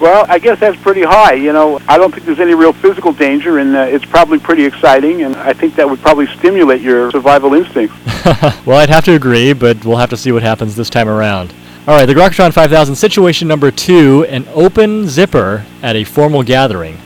Well, 0.00 0.24
I 0.30 0.38
guess 0.38 0.58
that's 0.58 0.80
pretty 0.80 1.02
high. 1.02 1.34
You 1.34 1.52
know, 1.52 1.78
I 1.86 1.98
don't 1.98 2.10
think 2.10 2.24
there's 2.24 2.40
any 2.40 2.54
real 2.54 2.72
physical 2.72 3.12
danger, 3.12 3.58
and 3.58 3.76
uh, 3.76 3.80
it's 3.80 4.06
probably 4.06 4.38
pretty 4.38 4.64
exciting, 4.64 5.22
and 5.22 5.36
I 5.36 5.52
think 5.52 5.74
that 5.74 5.88
would 5.88 6.00
probably 6.00 6.26
stimulate 6.38 6.80
your 6.80 7.10
survival 7.10 7.52
instincts. 7.52 7.94
well, 8.64 8.78
I'd 8.78 8.88
have 8.88 9.04
to 9.04 9.12
agree, 9.12 9.52
but 9.52 9.84
we'll 9.84 9.98
have 9.98 10.08
to 10.10 10.16
see 10.16 10.32
what 10.32 10.42
happens 10.42 10.74
this 10.74 10.88
time 10.88 11.06
around. 11.06 11.52
All 11.90 11.96
right, 11.96 12.06
the 12.06 12.14
Grokatron 12.14 12.52
5000 12.52 12.94
situation 12.94 13.48
number 13.48 13.72
two 13.72 14.24
an 14.26 14.46
open 14.54 15.08
zipper 15.08 15.66
at 15.82 15.96
a 15.96 16.04
formal 16.04 16.44
gathering. 16.44 16.96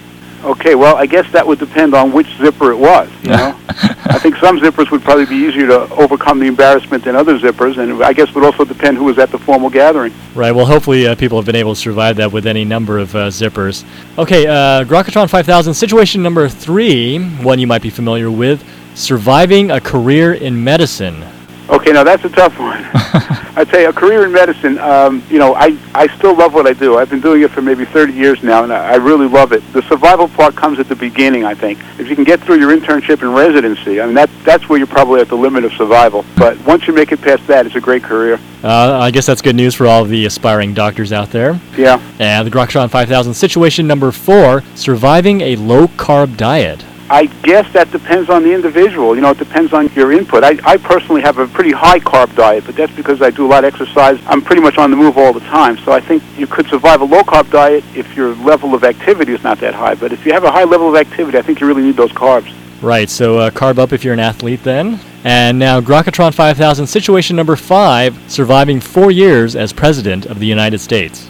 Okay, 0.42 0.74
well, 0.74 0.94
I 0.96 1.06
guess 1.06 1.24
that 1.32 1.46
would 1.46 1.58
depend 1.58 1.94
on 1.94 2.12
which 2.12 2.26
zipper 2.36 2.70
it 2.70 2.76
was. 2.76 3.08
You 3.22 3.30
know, 3.30 3.58
I 3.68 4.18
think 4.18 4.36
some 4.36 4.58
zippers 4.58 4.90
would 4.90 5.00
probably 5.00 5.24
be 5.24 5.36
easier 5.36 5.66
to 5.68 5.90
overcome 5.94 6.38
the 6.38 6.48
embarrassment 6.48 7.02
than 7.02 7.16
other 7.16 7.38
zippers, 7.38 7.78
and 7.78 8.04
I 8.04 8.12
guess 8.12 8.28
it 8.28 8.34
would 8.34 8.44
also 8.44 8.66
depend 8.66 8.98
who 8.98 9.04
was 9.04 9.18
at 9.18 9.30
the 9.30 9.38
formal 9.38 9.70
gathering. 9.70 10.12
Right, 10.34 10.52
well, 10.52 10.66
hopefully 10.66 11.06
uh, 11.06 11.14
people 11.14 11.38
have 11.38 11.46
been 11.46 11.56
able 11.56 11.74
to 11.74 11.80
survive 11.80 12.16
that 12.16 12.30
with 12.30 12.46
any 12.46 12.66
number 12.66 12.98
of 12.98 13.16
uh, 13.16 13.28
zippers. 13.28 13.86
Okay, 14.18 14.46
uh, 14.46 14.84
Grokatron 14.84 15.30
5000 15.30 15.72
situation 15.72 16.22
number 16.22 16.46
three, 16.46 17.24
one 17.40 17.58
you 17.58 17.66
might 17.66 17.80
be 17.80 17.88
familiar 17.88 18.30
with 18.30 18.62
surviving 18.94 19.70
a 19.70 19.80
career 19.80 20.34
in 20.34 20.62
medicine. 20.62 21.24
Okay, 21.70 21.90
now 21.92 22.04
that's 22.04 22.26
a 22.26 22.28
tough 22.28 22.58
one. 22.58 23.40
I'd 23.56 23.68
say 23.68 23.84
a 23.84 23.92
career 23.92 24.24
in 24.24 24.32
medicine. 24.32 24.78
Um, 24.78 25.22
you 25.30 25.38
know, 25.38 25.54
I 25.54 25.78
I 25.94 26.08
still 26.16 26.34
love 26.34 26.54
what 26.54 26.66
I 26.66 26.72
do. 26.72 26.98
I've 26.98 27.10
been 27.10 27.20
doing 27.20 27.42
it 27.42 27.50
for 27.50 27.62
maybe 27.62 27.84
30 27.84 28.12
years 28.12 28.42
now, 28.42 28.64
and 28.64 28.72
I, 28.72 28.92
I 28.92 28.96
really 28.96 29.28
love 29.28 29.52
it. 29.52 29.62
The 29.72 29.82
survival 29.82 30.28
part 30.28 30.56
comes 30.56 30.78
at 30.78 30.88
the 30.88 30.96
beginning. 30.96 31.44
I 31.44 31.54
think 31.54 31.78
if 31.98 32.08
you 32.08 32.14
can 32.16 32.24
get 32.24 32.40
through 32.40 32.58
your 32.58 32.76
internship 32.76 33.22
and 33.22 33.34
residency, 33.34 34.00
I 34.00 34.06
mean 34.06 34.14
that 34.16 34.30
that's 34.44 34.68
where 34.68 34.78
you're 34.78 34.86
probably 34.86 35.20
at 35.20 35.28
the 35.28 35.36
limit 35.36 35.64
of 35.64 35.72
survival. 35.72 36.24
But 36.36 36.58
once 36.66 36.86
you 36.86 36.92
make 36.92 37.12
it 37.12 37.20
past 37.20 37.46
that, 37.46 37.66
it's 37.66 37.76
a 37.76 37.80
great 37.80 38.02
career. 38.02 38.40
Uh, 38.62 38.98
I 39.00 39.10
guess 39.10 39.26
that's 39.26 39.42
good 39.42 39.56
news 39.56 39.74
for 39.74 39.86
all 39.86 40.04
the 40.04 40.26
aspiring 40.26 40.74
doctors 40.74 41.12
out 41.12 41.30
there. 41.30 41.60
Yeah. 41.76 42.00
And 42.18 42.46
the 42.46 42.50
Grokatron 42.50 42.90
5000 42.90 43.34
situation 43.34 43.86
number 43.86 44.10
four 44.10 44.62
surviving 44.74 45.42
a 45.42 45.56
low 45.56 45.86
carb 45.88 46.36
diet. 46.36 46.84
I 47.10 47.26
guess 47.42 47.70
that 47.74 47.90
depends 47.90 48.30
on 48.30 48.42
the 48.42 48.52
individual. 48.52 49.14
You 49.14 49.20
know, 49.20 49.30
it 49.30 49.38
depends 49.38 49.74
on 49.74 49.88
your 49.94 50.12
input. 50.12 50.42
I, 50.42 50.58
I 50.64 50.78
personally 50.78 51.20
have 51.20 51.38
a 51.38 51.46
pretty 51.46 51.72
high 51.72 51.98
carb 51.98 52.34
diet, 52.34 52.64
but 52.64 52.76
that's 52.76 52.92
because 52.92 53.20
I 53.20 53.30
do 53.30 53.46
a 53.46 53.48
lot 53.48 53.64
of 53.64 53.74
exercise. 53.74 54.18
I'm 54.26 54.40
pretty 54.40 54.62
much 54.62 54.78
on 54.78 54.90
the 54.90 54.96
move 54.96 55.18
all 55.18 55.32
the 55.32 55.40
time. 55.40 55.76
So 55.78 55.92
I 55.92 56.00
think 56.00 56.22
you 56.38 56.46
could 56.46 56.66
survive 56.68 57.02
a 57.02 57.04
low 57.04 57.22
carb 57.22 57.50
diet 57.50 57.84
if 57.94 58.16
your 58.16 58.34
level 58.36 58.74
of 58.74 58.84
activity 58.84 59.32
is 59.32 59.42
not 59.42 59.58
that 59.60 59.74
high. 59.74 59.94
But 59.94 60.12
if 60.12 60.24
you 60.24 60.32
have 60.32 60.44
a 60.44 60.50
high 60.50 60.64
level 60.64 60.88
of 60.88 60.96
activity, 60.96 61.36
I 61.36 61.42
think 61.42 61.60
you 61.60 61.66
really 61.66 61.82
need 61.82 61.96
those 61.96 62.12
carbs. 62.12 62.54
Right, 62.80 63.08
so 63.08 63.38
uh, 63.38 63.50
carb 63.50 63.78
up 63.78 63.92
if 63.92 64.02
you're 64.04 64.14
an 64.14 64.20
athlete 64.20 64.62
then. 64.62 64.98
And 65.24 65.58
now 65.58 65.80
Grokatron 65.80 66.34
5000 66.34 66.86
situation 66.86 67.36
number 67.36 67.56
five 67.56 68.18
surviving 68.30 68.80
four 68.80 69.10
years 69.10 69.56
as 69.56 69.72
president 69.72 70.26
of 70.26 70.38
the 70.38 70.46
United 70.46 70.80
States. 70.80 71.28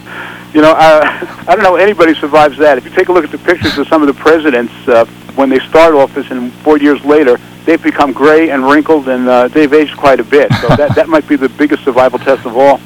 You 0.52 0.62
know, 0.62 0.72
uh, 0.72 1.00
I 1.48 1.54
don't 1.54 1.62
know 1.62 1.76
anybody 1.76 2.14
survives 2.14 2.58
that. 2.58 2.78
If 2.78 2.84
you 2.84 2.90
take 2.90 3.08
a 3.08 3.12
look 3.12 3.24
at 3.24 3.30
the 3.30 3.38
pictures 3.38 3.76
of 3.76 3.86
some 3.88 4.02
of 4.02 4.08
the 4.08 4.14
presidents 4.14 4.72
uh, 4.88 5.04
when 5.36 5.48
they 5.48 5.58
start 5.60 5.94
office 5.94 6.30
and 6.30 6.52
four 6.52 6.78
years 6.78 7.04
later, 7.04 7.38
they've 7.64 7.82
become 7.82 8.12
gray 8.12 8.50
and 8.50 8.64
wrinkled 8.64 9.08
and 9.08 9.28
uh, 9.28 9.48
they've 9.48 9.72
aged 9.72 9.96
quite 9.96 10.20
a 10.20 10.24
bit. 10.24 10.52
So 10.60 10.68
that, 10.68 10.94
that 10.94 11.08
might 11.08 11.26
be 11.26 11.36
the 11.36 11.48
biggest 11.48 11.84
survival 11.84 12.18
test 12.18 12.46
of 12.46 12.56
all. 12.56 12.80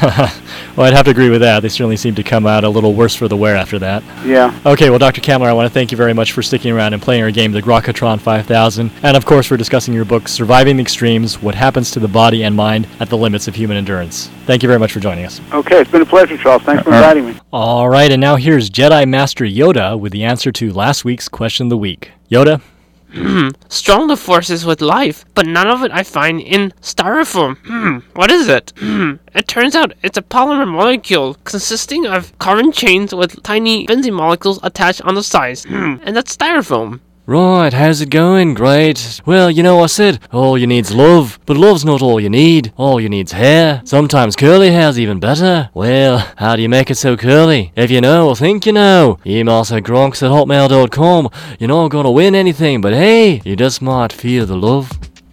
well, 0.78 0.86
I'd 0.86 0.94
have 0.94 1.06
to 1.06 1.10
agree 1.10 1.28
with 1.28 1.40
that. 1.40 1.58
They 1.58 1.68
certainly 1.68 1.96
seem 1.96 2.14
to 2.14 2.22
come 2.22 2.46
out 2.46 2.62
a 2.62 2.68
little 2.68 2.94
worse 2.94 3.12
for 3.12 3.26
the 3.26 3.36
wear 3.36 3.56
after 3.56 3.80
that. 3.80 4.04
Yeah. 4.24 4.56
Okay, 4.64 4.90
well, 4.90 5.00
Dr. 5.00 5.20
Kamler, 5.20 5.48
I 5.48 5.52
want 5.52 5.66
to 5.66 5.74
thank 5.74 5.90
you 5.90 5.96
very 5.96 6.12
much 6.12 6.30
for 6.30 6.40
sticking 6.40 6.70
around 6.70 6.94
and 6.94 7.02
playing 7.02 7.24
our 7.24 7.32
game, 7.32 7.50
the 7.50 7.60
Grokatron 7.60 8.20
5000, 8.20 8.92
and 9.02 9.16
of 9.16 9.26
course 9.26 9.46
for 9.48 9.56
discussing 9.56 9.92
your 9.92 10.04
book, 10.04 10.28
Surviving 10.28 10.76
the 10.76 10.82
Extremes 10.82 11.42
What 11.42 11.56
Happens 11.56 11.90
to 11.90 11.98
the 11.98 12.06
Body 12.06 12.44
and 12.44 12.54
Mind 12.54 12.86
at 13.00 13.08
the 13.08 13.16
Limits 13.16 13.48
of 13.48 13.56
Human 13.56 13.76
Endurance. 13.76 14.28
Thank 14.46 14.62
you 14.62 14.68
very 14.68 14.78
much 14.78 14.92
for 14.92 15.00
joining 15.00 15.24
us. 15.24 15.40
Okay, 15.52 15.80
it's 15.80 15.90
been 15.90 16.02
a 16.02 16.06
pleasure, 16.06 16.38
Charles. 16.38 16.62
Thanks 16.62 16.84
for 16.84 16.92
uh, 16.92 16.98
inviting 16.98 17.26
me. 17.26 17.40
All 17.52 17.88
right, 17.88 18.12
and 18.12 18.20
now 18.20 18.36
here's 18.36 18.70
Jedi 18.70 19.04
Master 19.08 19.44
Yoda 19.44 19.98
with 19.98 20.12
the 20.12 20.22
answer 20.22 20.52
to 20.52 20.72
last 20.72 21.04
week's 21.04 21.28
question 21.28 21.66
of 21.66 21.70
the 21.70 21.76
week. 21.76 22.12
Yoda? 22.30 22.62
Hmm. 23.18 23.48
Strong 23.68 24.08
the 24.08 24.16
force 24.16 24.50
is 24.50 24.66
with 24.66 24.80
life, 24.80 25.24
but 25.34 25.46
none 25.46 25.66
of 25.66 25.82
it 25.82 25.90
I 25.92 26.02
find 26.02 26.40
in 26.40 26.72
styrofoam. 26.82 27.56
What 28.14 28.30
is 28.30 28.48
it? 28.48 28.72
It 29.34 29.46
turns 29.48 29.74
out 29.74 29.92
it's 30.02 30.18
a 30.18 30.22
polymer 30.22 30.66
molecule 30.66 31.34
consisting 31.44 32.06
of 32.06 32.36
carbon 32.38 32.72
chains 32.72 33.14
with 33.14 33.42
tiny 33.42 33.86
benzene 33.86 34.12
molecules 34.12 34.58
attached 34.62 35.02
on 35.02 35.14
the 35.14 35.22
sides. 35.22 35.64
And 36.04 36.16
that's 36.16 36.36
styrofoam. 36.36 37.00
Right, 37.28 37.74
how's 37.74 38.00
it 38.00 38.08
going? 38.08 38.54
Great. 38.54 39.20
Well, 39.26 39.50
you 39.50 39.62
know, 39.62 39.80
I 39.80 39.86
said 39.86 40.18
all 40.32 40.56
you 40.56 40.66
need's 40.66 40.94
love, 40.94 41.38
but 41.44 41.58
love's 41.58 41.84
not 41.84 42.00
all 42.00 42.18
you 42.18 42.30
need. 42.30 42.72
All 42.78 42.98
you 42.98 43.10
need's 43.10 43.32
hair. 43.32 43.82
Sometimes 43.84 44.34
curly 44.34 44.70
hair's 44.70 44.98
even 44.98 45.20
better. 45.20 45.68
Well, 45.74 46.26
how 46.38 46.56
do 46.56 46.62
you 46.62 46.70
make 46.70 46.90
it 46.90 46.94
so 46.94 47.18
curly? 47.18 47.70
If 47.76 47.90
you 47.90 48.00
know 48.00 48.30
or 48.30 48.34
think 48.34 48.64
you 48.64 48.72
know, 48.72 49.18
email 49.26 49.56
us 49.56 49.70
at 49.70 49.82
groks 49.82 50.22
at 50.22 50.30
hotmail.com. 50.30 51.28
You're 51.58 51.68
not 51.68 51.90
gonna 51.90 52.10
win 52.10 52.34
anything, 52.34 52.80
but 52.80 52.94
hey, 52.94 53.42
you 53.44 53.56
just 53.56 53.82
might 53.82 54.10
feel 54.10 54.46
the 54.46 54.56
love. 54.56 54.90